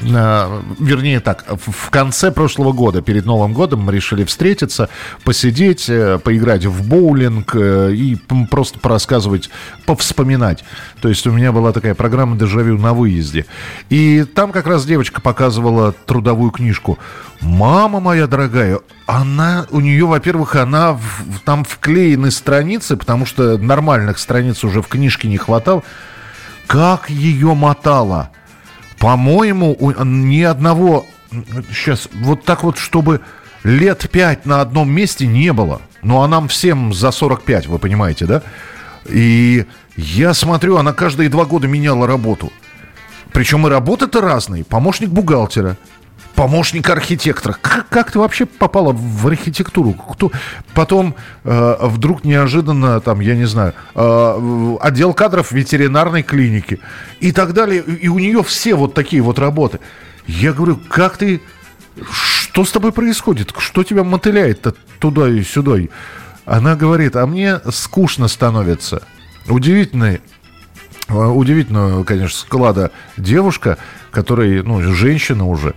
[0.00, 4.88] вернее так, в конце прошлого года, перед Новым годом, мы решили встретиться,
[5.24, 8.16] посидеть, э, поиграть в боулинг э, и
[8.50, 9.50] просто порассказывать,
[9.86, 10.64] повспоминать.
[11.00, 13.46] То есть у меня была такая программа «Дежавю» на выезде.
[13.90, 16.98] И там как раз девочка показывала трудовую книжку.
[17.40, 24.18] Мама моя дорогая, она, у нее, во-первых, она в, там вклеены страницы, потому что нормальных
[24.18, 25.82] страниц уже в книжке не хватало.
[26.66, 28.30] Как ее мотало!
[28.98, 31.06] По-моему, ни одного...
[31.70, 33.20] Сейчас, вот так вот, чтобы
[33.64, 35.80] лет пять на одном месте не было.
[36.02, 38.42] Ну, а нам всем за 45, вы понимаете, да?
[39.06, 42.52] И я смотрю, она каждые два года меняла работу.
[43.32, 44.64] Причем и работы-то разные.
[44.64, 45.76] Помощник бухгалтера,
[46.38, 47.56] помощник архитектора.
[47.60, 49.92] Как, как ты вообще попала в архитектуру?
[49.92, 50.30] Кто?
[50.72, 56.78] Потом э, вдруг неожиданно, там, я не знаю, э, отдел кадров ветеринарной клиники
[57.18, 57.82] и так далее.
[57.82, 59.80] И у нее все вот такие вот работы.
[60.28, 61.40] Я говорю, как ты...
[62.08, 63.52] Что с тобой происходит?
[63.58, 65.78] Что тебя мотыляет-то туда и сюда?
[66.44, 69.02] Она говорит, а мне скучно становится.
[69.48, 70.20] Удивительный
[71.08, 73.76] э, удивительного, конечно, склада девушка,
[74.12, 75.74] которая, ну, женщина уже,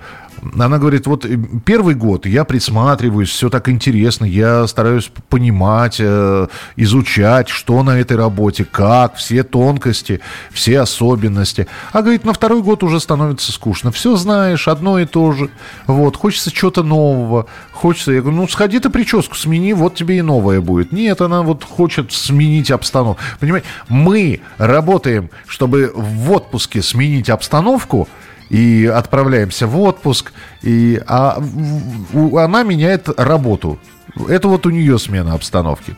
[0.58, 6.48] она говорит, вот э, первый год я присматриваюсь, все так интересно, я стараюсь понимать, э,
[6.76, 10.20] изучать, что на этой работе, как, все тонкости,
[10.52, 11.68] все особенности.
[11.92, 13.92] А говорит, на второй год уже становится скучно.
[13.92, 15.50] Все знаешь, одно и то же.
[15.88, 17.46] Вот, хочется чего-то нового.
[17.72, 20.92] Хочется, я говорю, ну сходи ты прическу смени, вот тебе и новое будет.
[20.92, 23.22] Нет, она вот хочет сменить обстановку.
[23.40, 28.08] Понимаете, мы работаем, чтобы в отпуске сменить обстановку,
[28.52, 31.42] и отправляемся в отпуск, и, а
[32.14, 33.80] она меняет работу.
[34.28, 35.96] Это вот у нее смена обстановки.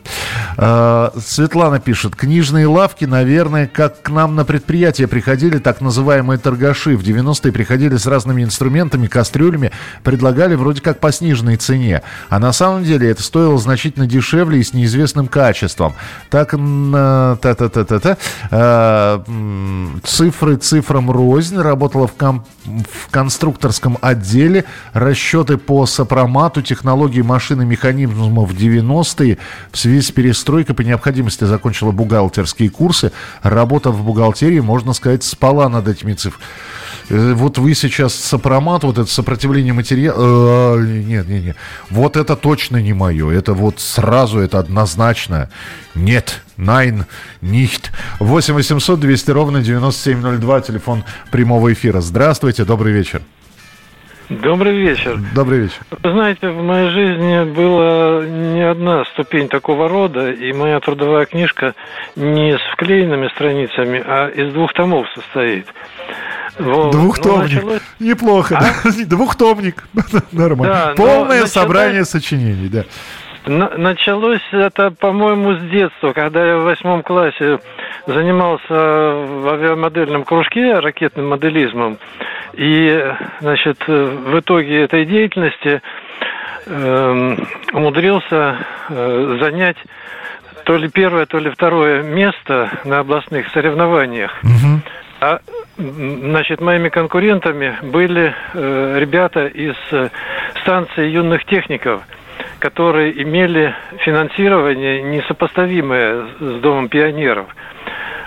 [0.56, 6.96] А, Светлана пишет, книжные лавки, наверное, как к нам на предприятие приходили так называемые торгаши.
[6.96, 12.02] В 90-е приходили с разными инструментами, кастрюлями, предлагали вроде как по сниженной цене.
[12.28, 15.94] А на самом деле это стоило значительно дешевле и с неизвестным качеством.
[16.30, 18.16] Так, та-та-та-та-та,
[18.50, 19.22] а,
[20.04, 28.44] цифры цифрам рознь, работала в, ком- в конструкторском отделе, расчеты по сопромату, технологии машины, механизма
[28.44, 29.38] в 90-е
[29.70, 33.12] в связи с перестройкой по необходимости закончила бухгалтерские курсы.
[33.42, 36.44] Работа в бухгалтерии, можно сказать, спала над этими цифрами.
[37.10, 40.76] Э, вот вы сейчас сопромат, вот это сопротивление материала...
[40.76, 41.56] Э, нет, нет, нет.
[41.90, 43.30] Вот это точно не мое.
[43.30, 45.50] Это вот сразу, это однозначно.
[45.94, 47.06] Нет, найн,
[47.40, 47.92] нихт.
[48.20, 52.00] 8 800 200 ровно 9702, телефон прямого эфира.
[52.00, 53.22] Здравствуйте, добрый вечер.
[54.28, 55.18] Добрый вечер.
[55.34, 55.80] Добрый вечер.
[55.90, 61.74] Вы знаете, в моей жизни была не одна ступень такого рода, и моя трудовая книжка
[62.16, 65.66] не с вклеенными страницами, а из двух томов состоит.
[66.58, 66.92] Вот.
[66.92, 67.36] Двухтомник.
[67.36, 67.82] Ну, началось...
[67.98, 68.60] Неплохо, а?
[68.62, 69.04] да?
[69.06, 69.84] Двухтомник.
[70.32, 70.74] Нормально.
[70.74, 71.52] Да, Полное началось...
[71.52, 72.84] собрание сочинений, да.
[73.46, 77.58] Началось это, по-моему, с детства, когда я в восьмом классе
[78.06, 81.98] занимался в авиамодельном кружке ракетным моделизмом.
[82.54, 85.82] И, значит, в итоге этой деятельности
[86.66, 87.36] э,
[87.72, 88.56] умудрился
[88.88, 89.76] э, занять
[90.64, 94.32] то ли первое, то ли второе место на областных соревнованиях.
[94.42, 94.80] Угу.
[95.20, 95.40] А,
[95.76, 100.08] значит, моими конкурентами были э, ребята из э,
[100.62, 102.02] станции юных техников,
[102.64, 107.46] которые имели финансирование несопоставимое с Домом пионеров.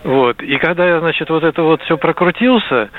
[0.04, 0.44] Вот.
[0.44, 2.92] И когда я, значит, вот это вот все прокрутился,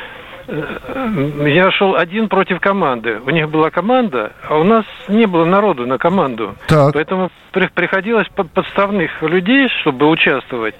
[0.49, 3.21] э, я шел один против команды.
[3.25, 6.57] У них была команда, а у нас не было народу на команду.
[6.67, 6.95] Так.
[6.95, 10.75] Поэтому при, приходилось под подставных людей, чтобы участвовать.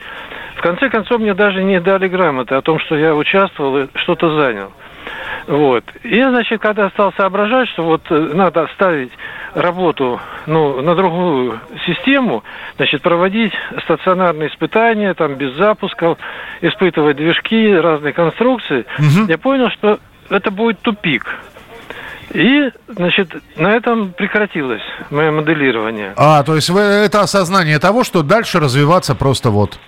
[0.57, 4.37] В конце концов, мне даже не дали грамоты о том, что я участвовал и что-то
[4.41, 4.73] занял.
[5.47, 5.85] Вот.
[6.03, 9.11] И, значит, когда стал соображать, что вот э, надо оставить
[9.55, 12.45] работу ну, на другую систему,
[12.77, 13.53] значит, проводить
[13.85, 16.19] стационарные испытания, там, без запусков,
[16.61, 19.27] испытывать движки, разные конструкции, угу.
[19.29, 19.99] я понял, что
[20.29, 21.25] это будет тупик.
[22.35, 26.13] И, значит, на этом прекратилось мое моделирование.
[26.17, 29.79] А, то есть вы, это осознание того, что дальше развиваться просто вот...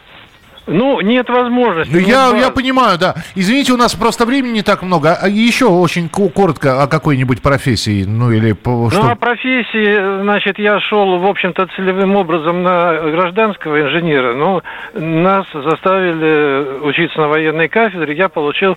[0.66, 1.92] Ну, нет возможности.
[1.92, 3.14] Ну, я, я понимаю, да.
[3.34, 5.18] Извините, у нас просто времени не так много.
[5.20, 8.52] А еще очень коротко о какой-нибудь профессии, ну или...
[8.52, 9.02] Что...
[9.02, 14.62] Ну, о профессии, значит, я шел, в общем-то, целевым образом на гражданского инженера, но
[14.94, 18.76] нас заставили учиться на военной кафедре, я получил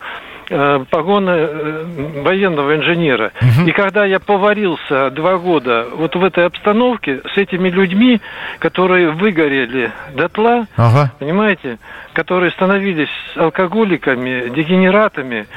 [0.49, 3.31] Э, погоны э, военного инженера.
[3.41, 3.69] Угу.
[3.69, 8.19] И когда я поварился два года вот в этой обстановке с этими людьми,
[8.59, 11.11] которые выгорели дотла, ага.
[11.17, 11.72] понимаете,
[12.13, 15.47] которые становились алкоголиками, дегенератами,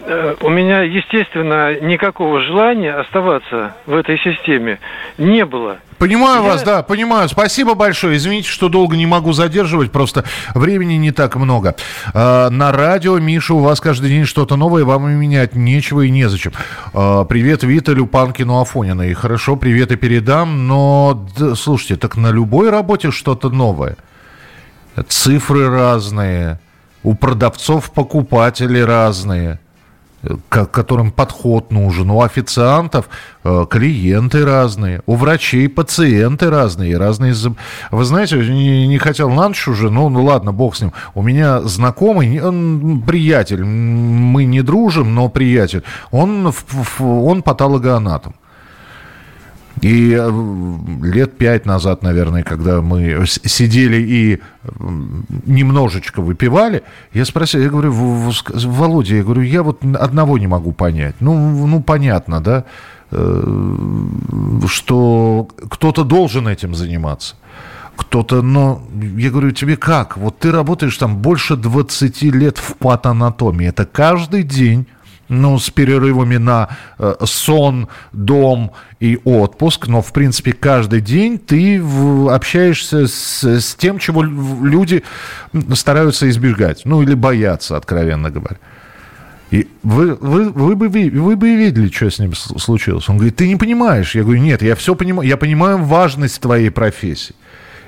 [0.00, 4.78] э, у меня, естественно, никакого желания оставаться в этой системе
[5.18, 5.78] не было.
[6.02, 6.48] Понимаю Я...
[6.50, 7.28] вас, да, понимаю.
[7.28, 8.16] Спасибо большое.
[8.16, 11.76] Извините, что долго не могу задерживать, просто времени не так много.
[12.12, 16.10] А, на радио, Миша, у вас каждый день что-то новое, вам и менять нечего и
[16.10, 16.54] незачем.
[16.92, 19.02] А, привет Виталю, Панкину, Афонина.
[19.02, 23.96] И хорошо, привет и передам, но, да, слушайте, так на любой работе что-то новое.
[25.08, 26.60] Цифры разные,
[27.02, 29.58] у продавцов покупатели разные–
[30.48, 32.10] к которым подход нужен.
[32.10, 33.08] У официантов
[33.44, 37.34] э, клиенты разные, у врачей пациенты разные, разные.
[37.90, 40.92] Вы знаете, не, не хотел на ночь уже, ну, ну ладно, бог с ним.
[41.14, 45.82] У меня знакомый, он приятель, мы не дружим, но приятель.
[46.10, 46.52] Он,
[47.00, 48.34] он патологоанатом.
[49.82, 50.30] И э,
[51.02, 54.40] лет пять назад, наверное, когда мы сидели и
[55.44, 61.16] немножечко выпивали, я спросил, я говорю, Володя, я говорю, я вот одного не могу понять.
[61.18, 62.64] Ну, ну понятно, да,
[63.10, 63.44] э,
[64.68, 67.34] что кто-то должен этим заниматься
[67.94, 68.82] кто-то, но
[69.18, 70.16] я говорю, тебе как?
[70.16, 73.68] Вот ты работаешь там больше 20 лет в патанатомии.
[73.68, 74.86] Это каждый день
[75.28, 76.68] ну, с перерывами на
[76.98, 81.82] э, сон, дом и отпуск, но, в принципе, каждый день ты
[82.30, 85.02] общаешься с, с тем, чего люди
[85.74, 88.58] стараются избегать, ну, или боятся, откровенно говоря.
[89.52, 93.06] И вы, вы, вы, бы, вы бы видели, что с ним случилось.
[93.10, 94.14] Он говорит, ты не понимаешь.
[94.14, 95.28] Я говорю, нет, я все понимаю.
[95.28, 97.34] Я понимаю важность твоей профессии.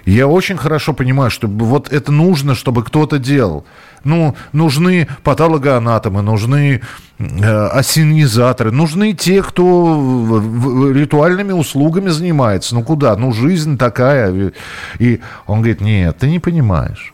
[0.04, 3.64] Я очень хорошо понимаю, что вот это нужно, чтобы кто-то делал.
[4.04, 6.82] Ну, нужны патологоанатомы, нужны
[7.18, 10.42] э, осенизаторы, нужны те, кто
[10.94, 12.74] ритуальными услугами занимается.
[12.74, 13.16] Ну, куда?
[13.16, 14.52] Ну, жизнь такая.
[14.98, 17.13] И он говорит, нет, ты не понимаешь.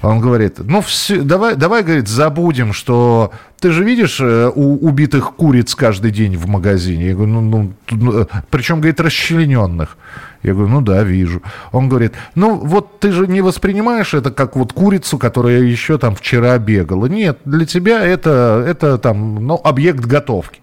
[0.00, 5.34] Он говорит, ну, все, давай, давай, говорит, забудем, что ты же видишь э, у убитых
[5.34, 7.08] куриц каждый день в магазине.
[7.08, 9.96] Я говорю, ну, ну, ну причем, говорит, расчлененных.
[10.44, 11.42] Я говорю, ну да, вижу.
[11.72, 16.14] Он говорит, ну вот ты же не воспринимаешь это как вот курицу, которая еще там
[16.14, 17.06] вчера бегала.
[17.06, 20.60] Нет, для тебя это, это там, ну, объект готовки.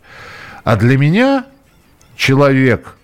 [0.64, 1.46] А для меня
[2.16, 2.96] человек,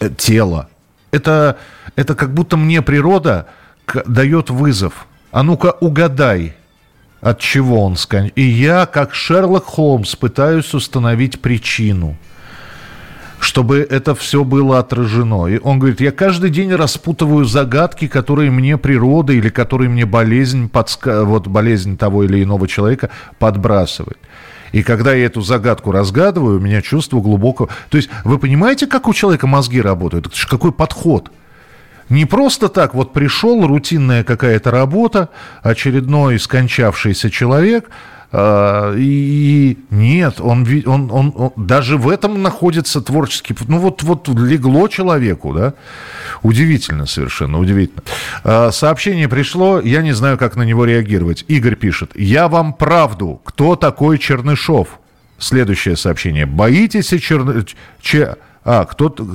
[0.00, 0.70] э, тело,
[1.10, 1.58] это,
[1.94, 3.48] это как будто мне природа
[4.06, 5.06] дает вызов.
[5.30, 6.54] А ну-ка угадай,
[7.20, 8.34] от чего он скончался.
[8.36, 12.16] И я, как Шерлок Холмс, пытаюсь установить причину–
[13.44, 15.46] чтобы это все было отражено.
[15.46, 20.68] И он говорит, я каждый день распутываю загадки, которые мне природа или которые мне болезнь,
[20.68, 21.24] подска...
[21.24, 24.18] вот болезнь того или иного человека подбрасывает.
[24.72, 27.68] И когда я эту загадку разгадываю, у меня чувство глубокого...
[27.90, 30.28] То есть вы понимаете, как у человека мозги работают?
[30.48, 31.30] Какой подход?
[32.08, 35.30] Не просто так, вот пришел, рутинная какая-то работа,
[35.62, 37.90] очередной скончавшийся человек–
[38.36, 43.54] а, и нет, он, он, он, он даже в этом находится творческий...
[43.68, 45.74] Ну вот, вот легло человеку, да?
[46.42, 48.02] Удивительно совершенно, удивительно.
[48.42, 51.44] А, сообщение пришло, я не знаю, как на него реагировать.
[51.46, 54.98] Игорь пишет, я вам правду, кто такой Чернышов?
[55.38, 56.44] Следующее сообщение.
[56.44, 57.64] Боитесь Черны...
[58.64, 59.26] А, кто-то...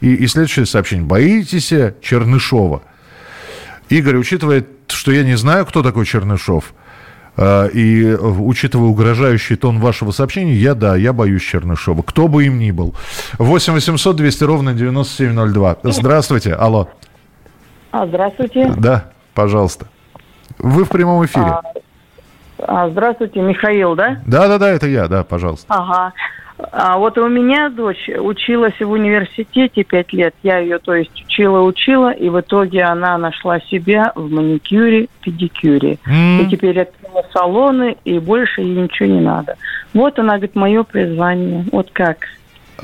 [0.00, 1.04] И, и следующее сообщение.
[1.04, 2.82] Боитесь Чернышова?
[3.88, 6.72] Игорь, учитывая, что я не знаю, кто такой Чернышов,
[7.36, 12.02] а, и учитывая угрожающий тон вашего сообщения, я, да, я боюсь Чернышова.
[12.02, 12.94] Кто бы им ни был.
[13.38, 15.78] 8 800 200 ровно 9702.
[15.82, 16.88] Здравствуйте, алло.
[17.90, 18.72] А, здравствуйте.
[18.76, 19.88] Да, пожалуйста.
[20.58, 21.46] Вы в прямом эфире.
[21.46, 21.62] А,
[22.90, 24.20] здравствуйте, Михаил, да?
[24.26, 25.66] Да, да, да, это я, да, пожалуйста.
[25.68, 26.12] Ага.
[26.72, 30.34] А вот у меня дочь училась в университете пять лет.
[30.42, 35.98] Я ее, то есть, учила-учила, и в итоге она нашла себя в маникюре, педикюре.
[36.06, 36.42] Mm.
[36.42, 39.56] И теперь открыла салоны, и больше ей ничего не надо.
[39.94, 41.64] Вот она говорит, мое призвание.
[41.72, 42.18] Вот как.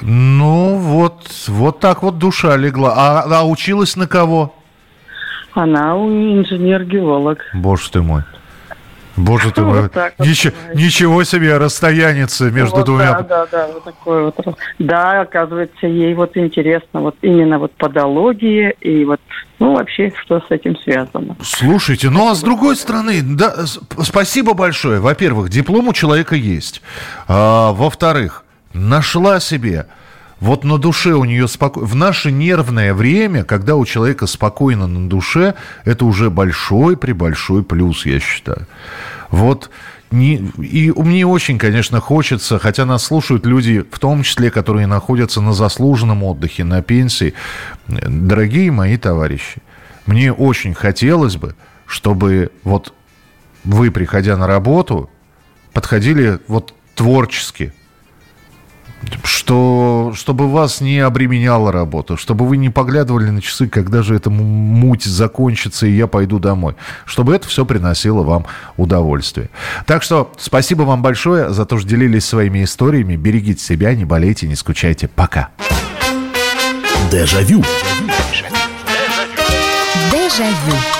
[0.02, 2.94] Ну, вот, вот так вот душа легла.
[2.96, 4.54] А, а училась на кого?
[5.52, 7.38] Она инженер-геолог.
[7.54, 8.22] Боже ты мой.
[9.16, 9.82] Боже ты мой.
[9.82, 13.20] Вот Ничего, ничего себе расстояница между вот, двумя.
[13.20, 14.58] Да, да, да, вот такой вот.
[14.78, 19.20] Да, оказывается, ей вот интересно вот именно вот подология и вот,
[19.58, 21.36] ну, вообще, что с этим связано.
[21.42, 23.64] Слушайте, ну а с другой стороны, да,
[24.02, 25.00] спасибо большое.
[25.00, 26.82] Во-первых, диплом у человека есть.
[27.26, 28.44] А, во-вторых,
[28.74, 29.86] нашла себе
[30.40, 31.88] вот на душе у нее спокойно.
[31.88, 37.62] В наше нервное время, когда у человека спокойно на душе, это уже большой при большой
[37.62, 38.66] плюс, я считаю.
[39.30, 39.70] Вот
[40.10, 45.40] не, и мне очень, конечно, хочется, хотя нас слушают люди, в том числе, которые находятся
[45.40, 47.34] на заслуженном отдыхе, на пенсии.
[47.88, 49.62] Дорогие мои товарищи,
[50.06, 51.56] мне очень хотелось бы,
[51.86, 52.92] чтобы вот
[53.64, 55.10] вы, приходя на работу,
[55.72, 57.72] подходили вот творчески,
[59.24, 64.30] что, чтобы вас не обременяла работа, чтобы вы не поглядывали на часы, когда же эта
[64.30, 66.74] муть закончится, и я пойду домой.
[67.04, 68.46] Чтобы это все приносило вам
[68.76, 69.50] удовольствие.
[69.86, 73.16] Так что спасибо вам большое за то, что делились своими историями.
[73.16, 75.08] Берегите себя, не болейте, не скучайте.
[75.08, 75.50] Пока.
[77.10, 77.62] Дежавю.
[77.62, 78.56] Дежавю.
[80.10, 80.95] Дежавю.